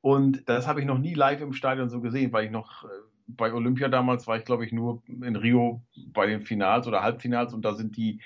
und 0.00 0.48
das 0.48 0.66
habe 0.66 0.80
ich 0.80 0.86
noch 0.86 0.98
nie 0.98 1.14
live 1.14 1.40
im 1.40 1.52
Stadion 1.52 1.90
so 1.90 2.00
gesehen, 2.00 2.32
weil 2.32 2.46
ich 2.46 2.50
noch 2.50 2.84
äh, 2.84 2.88
bei 3.26 3.52
Olympia 3.52 3.88
damals 3.88 4.26
war 4.26 4.36
ich, 4.38 4.44
glaube 4.44 4.64
ich, 4.64 4.72
nur 4.72 5.02
in 5.06 5.36
Rio 5.36 5.82
bei 6.08 6.26
den 6.26 6.42
Finals 6.42 6.86
oder 6.86 7.02
Halbfinals 7.02 7.54
und 7.54 7.64
da 7.64 7.74
sind 7.74 7.96
die, 7.96 8.20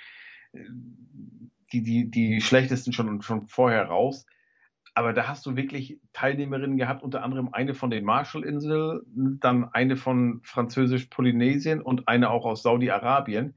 äh, 0.53 0.65
die, 1.73 1.83
die, 1.83 2.11
die 2.11 2.41
schlechtesten 2.41 2.93
schon, 2.93 3.23
schon 3.23 3.49
vorher 3.49 3.87
raus. 3.87 4.27
Aber 4.97 5.13
da 5.13 5.27
hast 5.27 5.45
du 5.45 5.57
wirklich 5.57 5.99
Teilnehmerinnen 6.13 6.77
gehabt, 6.77 7.03
unter 7.03 7.25
anderem 7.25 7.53
eine 7.53 7.75
von 7.75 7.91
den 7.91 8.05
Marshallinseln, 8.05 9.01
dann 9.41 9.65
eine 9.73 9.97
von 9.97 10.41
Französisch-Polynesien 10.45 11.83
und 11.83 12.07
eine 12.07 12.31
auch 12.31 12.45
aus 12.45 12.63
Saudi-Arabien. 12.63 13.57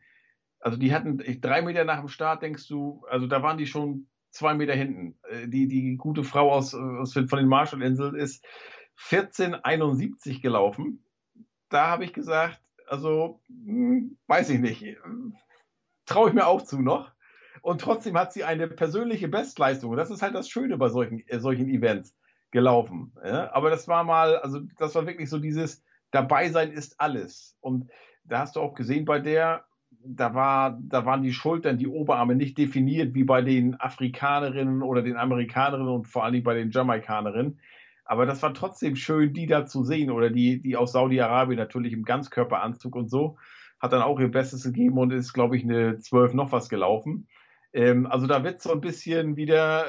Also 0.60 0.80
die 0.80 0.96
hatten 0.96 1.20
drei 1.40 1.62
Meter 1.62 1.84
nach 1.84 2.00
dem 2.00 2.08
Start, 2.08 2.42
denkst 2.42 2.68
du, 2.68 3.06
also 3.08 3.28
da 3.28 3.44
waren 3.44 3.60
die 3.60 3.68
schon 3.68 4.08
zwei 4.32 4.54
Meter 4.54 4.74
hinten. 4.74 5.18
Äh, 5.30 5.48
die, 5.48 5.68
die 5.68 5.98
gute 5.98 6.24
Frau 6.24 6.52
aus, 6.52 6.74
aus 6.74 7.14
von 7.14 7.26
den 7.26 7.48
Marshallinseln 7.48 8.16
ist 8.16 8.46
1471 9.12 10.42
gelaufen. 10.42 11.04
Da 11.70 11.88
habe 11.88 12.06
ich 12.06 12.14
gesagt, 12.14 12.62
also 12.88 13.42
hm, 13.48 14.18
weiß 14.28 14.50
ich 14.50 14.60
nicht, 14.60 14.98
traue 16.06 16.30
ich 16.30 16.36
mir 16.36 16.48
auch 16.48 16.62
zu 16.62 16.82
noch. 16.82 17.12
Und 17.62 17.82
trotzdem 17.82 18.18
hat 18.18 18.32
sie 18.34 18.44
eine 18.44 18.68
persönliche 18.68 19.28
Bestleistung. 19.28 19.96
Das 19.96 20.12
ist 20.12 20.22
halt 20.22 20.36
das 20.36 20.50
Schöne 20.50 20.78
bei 20.78 20.90
solchen, 20.90 21.28
äh, 21.28 21.40
solchen 21.40 21.70
Events 21.70 22.16
gelaufen. 22.52 23.14
Ja? 23.24 23.52
Aber 23.54 23.70
das 23.70 23.88
war 23.88 24.04
mal, 24.04 24.38
also 24.38 24.62
das 24.78 24.96
war 24.96 25.06
wirklich 25.06 25.30
so 25.30 25.40
dieses 25.40 25.84
Dabei 26.12 26.50
sein 26.50 26.72
ist 26.72 27.00
alles. 27.00 27.58
Und 27.60 27.90
da 28.24 28.40
hast 28.40 28.56
du 28.56 28.62
auch 28.62 28.74
gesehen 28.76 29.06
bei 29.06 29.20
der, 29.20 29.66
da, 30.04 30.34
war, 30.34 30.80
da 30.82 31.06
waren 31.06 31.24
die 31.24 31.34
Schultern, 31.34 31.78
die 31.78 31.88
Oberarme 31.88 32.36
nicht 32.36 32.58
definiert 32.58 33.14
wie 33.14 33.24
bei 33.24 33.42
den 33.42 33.80
Afrikanerinnen 33.80 34.82
oder 34.82 35.02
den 35.02 35.18
Amerikanerinnen 35.18 35.92
und 35.92 36.08
vor 36.08 36.24
allem 36.24 36.44
bei 36.44 36.54
den 36.54 36.72
Jamaikanerinnen. 36.72 37.60
Aber 38.06 38.26
das 38.26 38.42
war 38.42 38.54
trotzdem 38.54 38.96
schön, 38.96 39.34
die 39.34 39.48
da 39.48 39.66
zu 39.66 39.84
sehen 39.84 40.12
oder 40.12 40.30
die, 40.30 40.62
die 40.62 40.78
aus 40.78 40.94
Saudi-Arabien 40.94 41.60
natürlich 41.60 41.92
im 41.92 42.04
Ganzkörperanzug 42.04 42.96
und 42.96 43.10
so. 43.10 43.38
Hat 43.80 43.92
dann 43.92 44.02
auch 44.02 44.20
ihr 44.20 44.32
Bestes 44.32 44.64
gegeben 44.64 44.98
und 44.98 45.12
ist, 45.12 45.34
glaube 45.34 45.58
ich, 45.58 45.64
eine 45.64 46.00
12 46.00 46.34
noch 46.34 46.52
was 46.52 46.70
gelaufen. 46.70 47.28
Ähm, 47.74 48.08
also 48.08 48.26
da 48.26 48.44
wird 48.44 48.62
so 48.62 48.72
ein 48.72 48.82
bisschen 48.82 49.36
wieder 49.36 49.86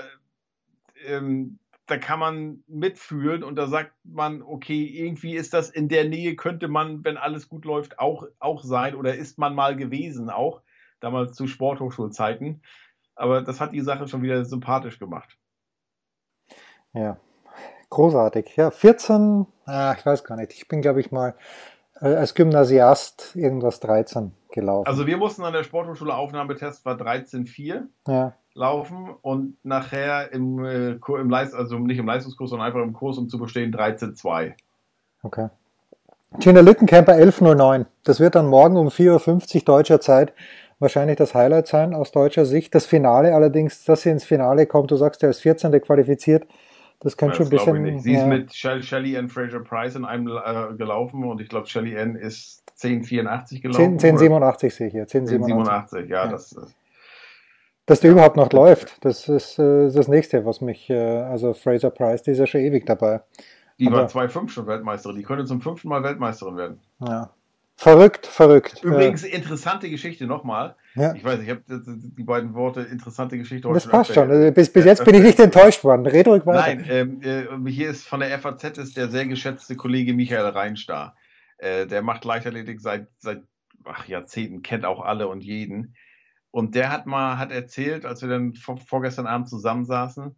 ähm, 1.07 1.59
da 1.89 1.97
kann 1.97 2.21
man 2.21 2.63
mitfühlen 2.67 3.43
und 3.43 3.57
da 3.57 3.67
sagt 3.67 3.93
man, 4.05 4.43
okay, 4.43 4.85
irgendwie 4.85 5.35
ist 5.35 5.55
das 5.55 5.71
in 5.71 5.89
der 5.89 6.05
Nähe, 6.05 6.37
könnte 6.37 6.69
man, 6.69 7.03
wenn 7.03 7.17
alles 7.17 7.49
gut 7.49 7.65
läuft, 7.65 7.99
auch, 7.99 8.27
auch 8.39 8.63
sein 8.63 8.95
oder 8.95 9.15
ist 9.15 9.39
man 9.39 9.55
mal 9.55 9.75
gewesen, 9.75 10.29
auch 10.29 10.61
damals 11.01 11.35
zu 11.35 11.47
Sporthochschulzeiten. 11.47 12.63
Aber 13.15 13.41
das 13.43 13.61
hat 13.61 13.73
die 13.73 13.81
Sache 13.81 14.07
schon 14.07 14.23
wieder 14.23 14.45
sympathisch 14.45 14.99
gemacht. 14.99 15.39
Ja, 16.93 17.19
großartig. 17.89 18.55
Ja, 18.57 18.71
14, 18.71 19.47
ah, 19.65 19.95
ich 19.99 20.05
weiß 20.05 20.25
gar 20.25 20.37
nicht, 20.37 20.53
ich 20.53 20.69
bin, 20.69 20.83
glaube 20.83 21.01
ich, 21.01 21.11
mal 21.11 21.35
äh, 22.01 22.15
als 22.15 22.35
Gymnasiast 22.35 23.35
irgendwas 23.35 23.81
13 23.81 24.33
gelaufen. 24.51 24.87
Also 24.87 25.07
wir 25.07 25.17
mussten 25.17 25.43
an 25.43 25.55
der 25.55 25.65
Sporthochschule 25.65 26.15
Aufnahmetest 26.15 26.85
war 26.85 26.97
13,4. 26.97 27.87
Ja 28.07 28.35
laufen 28.59 29.09
und 29.23 29.57
nachher 29.65 30.33
im, 30.33 30.65
äh, 30.65 30.91
im 30.93 31.31
Leist, 31.31 31.55
also 31.55 31.79
nicht 31.79 31.99
im 31.99 32.07
Leistungskurs, 32.07 32.51
sondern 32.51 32.67
einfach 32.67 32.83
im 32.83 32.93
Kurs, 32.93 33.17
um 33.17 33.29
zu 33.29 33.39
bestehen, 33.39 33.73
13.2. 33.73 34.53
Okay. 35.23 35.49
Gina 36.41 36.61
Lückenkämper 36.61 37.15
11.09. 37.15 37.87
Das 38.05 38.21
wird 38.21 38.35
dann 38.35 38.47
morgen 38.47 38.77
um 38.77 38.89
4.50 38.89 39.57
Uhr 39.57 39.63
deutscher 39.63 40.01
Zeit 40.01 40.35
wahrscheinlich 40.79 41.17
das 41.17 41.35
Highlight 41.35 41.67
sein 41.67 41.95
aus 41.95 42.13
deutscher 42.13 42.45
Sicht. 42.45 42.75
Das 42.75 42.87
Finale 42.87 43.35
allerdings, 43.35 43.85
dass 43.85 44.03
sie 44.03 44.11
ins 44.11 44.25
Finale 44.25 44.67
kommt, 44.67 44.91
du 44.91 44.97
sagst, 44.97 45.23
er 45.23 45.31
ist 45.31 45.41
14. 45.41 45.73
qualifiziert, 45.81 46.47
das 47.01 47.17
könnte 47.17 47.37
schon 47.37 47.47
ein 47.47 47.51
bisschen. 47.51 48.01
Sie 48.01 48.15
ist 48.15 48.27
mit 48.27 48.53
Shelly 48.55 49.17
Ann 49.17 49.29
Fraser 49.29 49.61
Price 49.61 49.95
in 49.95 50.05
einem 50.05 50.29
äh, 50.29 50.75
gelaufen 50.77 51.25
und 51.25 51.41
ich 51.41 51.49
glaube, 51.49 51.67
Shelly 51.67 51.99
Ann 51.99 52.17
ist 52.17 52.63
1084 52.83 53.63
gelaufen. 53.63 53.83
1087 53.83 54.75
sehe 54.75 54.87
ich 54.89 54.93
hier. 54.93 55.03
1087, 55.03 56.09
ja, 56.09 56.25
ja. 56.25 56.29
Das, 56.29 56.57
dass 57.89 58.01
der 58.01 58.11
überhaupt 58.11 58.37
noch 58.37 58.53
läuft, 58.53 59.03
das 59.05 59.29
ist 59.29 59.59
äh, 59.59 59.91
das 59.91 60.09
nächste, 60.09 60.45
was 60.45 60.61
mich, 60.61 60.91
äh, 60.91 61.23
also 61.23 61.55
Fraser 61.55 61.91
Price, 61.91 62.23
die 62.23 62.33
ist 62.33 62.39
ja 62.39 62.47
schon 62.47 62.61
ewig 62.61 62.85
dabei. 62.85 63.23
Die 63.81 63.87
Aber, 63.87 64.03
war 64.03 64.09
2,5 64.09 64.51
schon 64.51 64.67
Weltmeisterin, 64.67 65.17
die 65.17 65.23
könnte 65.23 65.47
zum 65.47 65.63
fünften 65.63 65.89
Mal 65.89 66.03
Weltmeisterin 66.03 66.57
werden. 66.57 66.81
Ja. 67.01 67.31
Verrückt, 67.77 68.27
verrückt. 68.27 68.83
Übrigens, 68.83 69.23
äh, 69.23 69.29
interessante 69.29 69.89
Geschichte 69.89 70.27
nochmal. 70.27 70.77
Ja. 70.97 71.15
Ich 71.15 71.25
weiß, 71.25 71.41
ich 71.41 71.49
habe 71.49 71.63
die 71.67 72.25
beiden 72.25 72.53
Worte 72.53 72.83
interessante 72.83 73.39
Geschichte 73.39 73.69
heute 73.69 73.77
Das 73.77 73.87
passt 73.87 74.13
schon. 74.13 74.31
Also 74.31 74.53
bis, 74.53 74.71
bis 74.71 74.85
jetzt 74.85 75.05
bin 75.05 75.15
ich 75.15 75.23
nicht 75.23 75.39
enttäuscht 75.39 75.85
worden. 75.85 76.05
Red 76.05 76.27
ruhig 76.27 76.45
weiter. 76.45 76.61
Nein, 76.61 76.85
ähm, 76.91 77.21
äh, 77.23 77.71
hier 77.71 77.89
ist 77.89 78.07
von 78.07 78.21
der 78.21 78.37
FAZ 78.39 78.79
ist 78.79 78.97
der 78.97 79.09
sehr 79.09 79.27
geschätzte 79.27 79.77
Kollege 79.77 80.13
Michael 80.13 80.47
Reinstar. 80.47 81.15
Äh, 81.57 81.87
der 81.87 82.03
macht 82.03 82.25
Leichtathletik 82.25 82.81
seit, 82.81 83.07
seit 83.19 83.45
ach, 83.85 84.09
Jahrzehnten, 84.09 84.63
kennt 84.63 84.85
auch 84.85 85.01
alle 85.01 85.29
und 85.29 85.43
jeden. 85.43 85.95
Und 86.51 86.75
der 86.75 86.91
hat 86.91 87.07
mal 87.07 87.39
hat 87.39 87.53
erzählt, 87.53 88.07
als 88.07 88.23
wir 88.23 88.29
dann 88.29 88.55
vor, 88.55 88.79
vorgestern 88.79 89.27
Abend 89.27 89.49
zusammensaßen, 89.49 90.37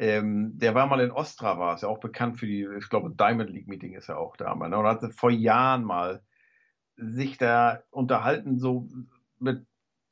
Ähm, 0.00 0.52
der 0.58 0.74
war 0.76 0.86
mal 0.86 1.00
in 1.00 1.10
Ostrava, 1.10 1.74
ist 1.74 1.82
ja 1.82 1.88
auch 1.88 1.98
bekannt 1.98 2.38
für 2.38 2.46
die, 2.46 2.64
ich 2.78 2.88
glaube, 2.88 3.10
Diamond 3.10 3.50
League 3.50 3.66
Meeting 3.66 3.94
ist 3.94 4.08
ja 4.08 4.16
auch 4.16 4.36
da 4.36 4.54
mal. 4.54 4.68
Ne? 4.68 4.78
Und 4.78 4.86
hat 4.86 5.02
vor 5.14 5.30
Jahren 5.32 5.82
mal 5.82 6.22
sich 6.96 7.36
da 7.36 7.82
unterhalten, 7.90 8.60
so 8.60 8.88
mit, 9.40 9.66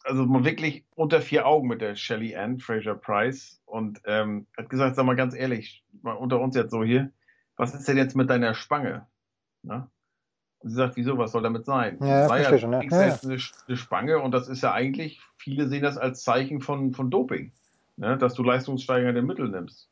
also 0.04 0.26
wirklich 0.44 0.85
unter 0.96 1.20
vier 1.20 1.46
Augen 1.46 1.68
mit 1.68 1.80
der 1.82 1.94
Shelly 1.94 2.35
Ann, 2.35 2.59
Fraser 2.59 2.96
Price, 2.96 3.62
und 3.64 4.00
ähm, 4.06 4.48
hat 4.56 4.70
gesagt, 4.70 4.96
sag 4.96 5.06
mal 5.06 5.16
ganz 5.16 5.35
ehrlich, 5.37 5.85
mal 6.02 6.16
unter 6.16 6.40
uns 6.40 6.56
jetzt 6.56 6.72
so 6.72 6.82
hier, 6.82 7.12
was 7.56 7.72
ist 7.74 7.87
denn 7.87 7.96
jetzt 7.96 8.16
mit 8.16 8.28
deiner 8.28 8.54
Spange? 8.54 9.06
Ne? 9.62 9.88
Und 10.66 10.70
sie 10.70 10.76
sagt, 10.79 10.96
wieso, 10.96 11.16
was 11.16 11.31
soll 11.31 11.44
damit 11.44 11.64
sein? 11.64 11.96
Ja, 12.00 12.26
verstehe 12.26 12.59
schon, 12.59 12.72
ja. 12.72 12.83
ja. 12.83 12.90
Ja, 12.90 13.07
ja. 13.07 13.18
Eine, 13.22 13.38
eine 13.68 13.76
Spange 13.76 14.18
und 14.18 14.33
das 14.33 14.48
ist 14.48 14.64
ja 14.64 14.72
eigentlich, 14.72 15.20
viele 15.37 15.68
sehen 15.68 15.85
das 15.85 15.96
als 15.96 16.24
Zeichen 16.24 16.61
von, 16.61 16.92
von 16.92 17.09
Doping, 17.09 17.52
ne? 17.96 18.18
dass 18.18 18.35
du 18.35 18.42
leistungssteigernde 18.42 19.22
Mittel 19.22 19.48
nimmst. 19.48 19.88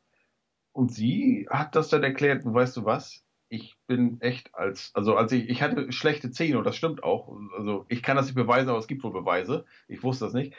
Und 0.73 0.91
sie 0.91 1.47
hat 1.49 1.77
das 1.77 1.87
dann 1.87 2.03
erklärt, 2.03 2.43
und 2.43 2.53
weißt 2.53 2.75
du 2.75 2.83
was? 2.83 3.23
Ich 3.47 3.77
bin 3.87 4.19
echt 4.19 4.53
als, 4.53 4.91
also 4.95 5.15
als 5.15 5.31
ich, 5.31 5.47
ich 5.47 5.61
hatte 5.61 5.93
schlechte 5.93 6.29
Zähne 6.31 6.57
und 6.57 6.65
das 6.65 6.75
stimmt 6.75 7.05
auch. 7.05 7.33
Also 7.57 7.85
ich 7.87 8.03
kann 8.03 8.17
das 8.17 8.25
nicht 8.25 8.35
beweisen, 8.35 8.67
aber 8.67 8.79
es 8.79 8.87
gibt 8.87 9.01
wohl 9.05 9.13
Beweise. 9.13 9.63
Ich 9.87 10.03
wusste 10.03 10.25
das 10.25 10.33
nicht. 10.33 10.53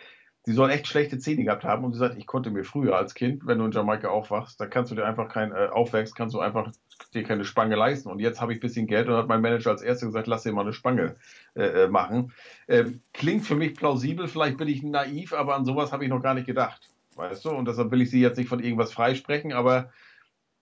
Sie 0.46 0.52
soll 0.52 0.70
echt 0.70 0.86
schlechte 0.86 1.18
Zähne 1.18 1.42
gehabt 1.42 1.64
haben 1.64 1.84
und 1.84 1.92
sie 1.92 1.98
sagt, 1.98 2.16
ich 2.16 2.26
konnte 2.26 2.50
mir 2.50 2.62
früher 2.62 2.96
als 2.96 3.14
Kind, 3.14 3.48
wenn 3.48 3.58
du 3.58 3.64
in 3.64 3.72
Jamaika 3.72 4.08
aufwachst, 4.08 4.60
da 4.60 4.66
kannst 4.66 4.92
du 4.92 4.94
dir 4.94 5.04
einfach 5.04 5.28
kein, 5.28 5.50
äh, 5.50 5.66
aufwächst, 5.72 6.14
kannst 6.14 6.36
du 6.36 6.40
einfach 6.40 6.70
dir 7.12 7.24
keine 7.24 7.44
Spange 7.44 7.74
leisten. 7.74 8.08
Und 8.08 8.20
jetzt 8.20 8.40
habe 8.40 8.52
ich 8.52 8.58
ein 8.58 8.60
bisschen 8.60 8.86
Geld 8.86 9.08
und 9.08 9.16
hat 9.16 9.26
mein 9.26 9.40
Manager 9.40 9.70
als 9.70 9.82
Erster 9.82 10.06
gesagt, 10.06 10.28
lass 10.28 10.44
dir 10.44 10.52
mal 10.52 10.60
eine 10.60 10.72
Spange 10.72 11.16
äh, 11.56 11.84
äh, 11.84 11.88
machen. 11.88 12.32
Ähm, 12.68 13.00
klingt 13.12 13.44
für 13.44 13.56
mich 13.56 13.74
plausibel, 13.74 14.28
vielleicht 14.28 14.56
bin 14.56 14.68
ich 14.68 14.84
naiv, 14.84 15.32
aber 15.32 15.56
an 15.56 15.64
sowas 15.64 15.90
habe 15.90 16.04
ich 16.04 16.10
noch 16.10 16.22
gar 16.22 16.34
nicht 16.34 16.46
gedacht. 16.46 16.90
Weißt 17.16 17.44
du? 17.44 17.50
Und 17.50 17.66
deshalb 17.66 17.90
will 17.90 18.02
ich 18.02 18.10
sie 18.10 18.20
jetzt 18.20 18.36
nicht 18.36 18.48
von 18.48 18.60
irgendwas 18.60 18.92
freisprechen, 18.92 19.52
aber 19.52 19.90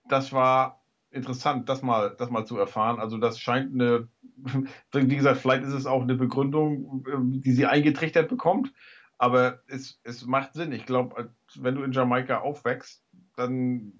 das 0.09 0.33
war 0.33 0.81
interessant, 1.11 1.69
das 1.69 1.83
mal, 1.83 2.15
das 2.17 2.31
mal 2.31 2.45
zu 2.45 2.57
erfahren. 2.57 2.99
Also 2.99 3.19
das 3.19 3.39
scheint 3.39 3.73
eine, 3.73 4.07
wie 4.91 5.15
gesagt, 5.15 5.41
vielleicht 5.41 5.63
ist 5.63 5.73
es 5.73 5.85
auch 5.85 6.01
eine 6.01 6.15
Begründung, 6.15 7.05
äh, 7.07 7.39
die 7.39 7.51
sie 7.51 7.67
eingetrichtert 7.67 8.29
bekommt. 8.29 8.73
Aber 9.17 9.61
es, 9.67 9.99
es 10.03 10.25
macht 10.25 10.53
Sinn. 10.53 10.71
Ich 10.71 10.85
glaube, 10.85 11.33
wenn 11.55 11.75
du 11.75 11.83
in 11.83 11.91
Jamaika 11.93 12.39
aufwächst, 12.39 13.03
dann 13.35 13.93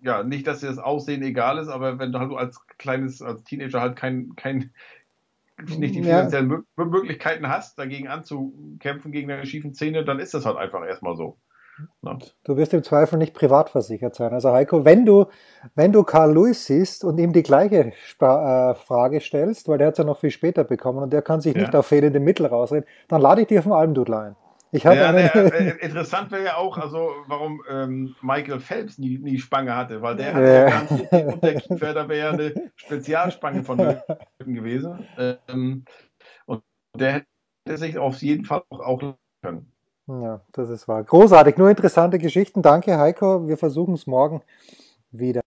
ja, 0.00 0.22
nicht, 0.22 0.46
dass 0.46 0.60
dir 0.60 0.68
das 0.68 0.78
Aussehen 0.78 1.22
egal 1.22 1.58
ist, 1.58 1.68
aber 1.68 1.98
wenn 1.98 2.12
du 2.12 2.18
halt 2.20 2.32
als 2.32 2.66
kleines, 2.78 3.22
als 3.22 3.44
Teenager 3.44 3.80
halt 3.80 3.96
kein, 3.96 4.34
kein 4.36 4.72
nicht 5.58 5.94
die 5.94 6.00
Ja. 6.00 6.06
finanziellen 6.08 6.50
Mö- 6.52 6.64
Möglichkeiten 6.76 7.48
hast, 7.48 7.78
dagegen 7.78 8.08
anzukämpfen, 8.08 9.12
gegen 9.12 9.28
deine 9.28 9.46
schiefen 9.46 9.74
Zähne, 9.74 10.04
dann 10.04 10.18
ist 10.20 10.34
das 10.34 10.46
halt 10.46 10.56
einfach 10.58 10.84
erstmal 10.84 11.16
so. 11.16 11.40
Ne? 12.02 12.18
Du 12.44 12.56
wirst 12.56 12.72
im 12.74 12.82
Zweifel 12.82 13.18
nicht 13.18 13.34
privat 13.34 13.70
versichert 13.70 14.14
sein. 14.14 14.32
Also 14.32 14.52
Heiko, 14.52 14.84
wenn 14.84 15.04
du, 15.06 15.26
wenn 15.74 15.92
du 15.92 16.02
Carl 16.04 16.32
Lewis 16.32 16.66
siehst 16.66 17.04
und 17.04 17.18
ihm 17.18 17.32
die 17.32 17.42
gleiche 17.42 17.92
Spa 18.04 18.70
äh, 18.70 18.74
Frage 18.74 19.20
stellst, 19.20 19.68
weil 19.68 19.78
der 19.78 19.88
hat 19.88 19.94
es 19.94 19.98
ja 19.98 20.04
noch 20.04 20.18
viel 20.18 20.30
später 20.30 20.64
bekommen 20.64 21.02
und 21.02 21.12
der 21.12 21.22
kann 21.22 21.40
sich 21.40 21.54
Ja. 21.54 21.62
nicht 21.62 21.74
auf 21.74 21.86
fehlende 21.86 22.20
Mittel 22.20 22.46
rausreden, 22.46 22.86
dann 23.08 23.20
lade 23.20 23.42
ich 23.42 23.48
dich 23.48 23.58
auf 23.58 23.64
den 23.64 23.72
Almdudel 23.72 24.14
ein. 24.14 24.36
Ich 24.72 24.86
habe 24.86 24.96
Ja, 24.96 25.10
einen, 25.10 25.22
der, 25.22 25.54
äh, 25.54 25.86
interessant 25.86 26.32
wäre 26.32 26.44
ja 26.44 26.56
auch, 26.56 26.76
also 26.78 27.10
warum 27.28 27.62
ähm, 27.70 28.14
Michael 28.22 28.58
Phelps 28.58 28.98
nie, 28.98 29.18
nie 29.18 29.38
Spange 29.38 29.74
hatte, 29.74 30.02
weil 30.02 30.16
der 30.16 30.34
hat 30.34 30.42
Ja. 31.12 31.30
ja 31.80 31.92
da 31.92 32.08
wäre 32.08 32.18
ja 32.18 32.30
eine 32.30 32.70
Spezialspange 32.76 33.62
vonnöten 33.62 34.04
gewesen. 34.46 35.06
Ähm, 35.16 35.84
und 36.46 36.62
der 36.98 37.12
hätte 37.12 37.78
sich 37.78 37.98
auf 37.98 38.20
jeden 38.20 38.44
Fall 38.44 38.62
auch, 38.68 38.80
auch 38.80 39.14
können. 39.42 39.73
Ja, 40.06 40.40
das 40.52 40.70
ist 40.70 40.88
wahr. 40.88 41.02
Großartig, 41.04 41.56
nur 41.56 41.70
interessante 41.70 42.18
Geschichten. 42.18 42.62
Danke, 42.62 42.98
Heiko. 42.98 43.46
Wir 43.48 43.56
versuchen 43.56 43.94
es 43.94 44.06
morgen 44.06 44.42
wieder. 45.10 45.43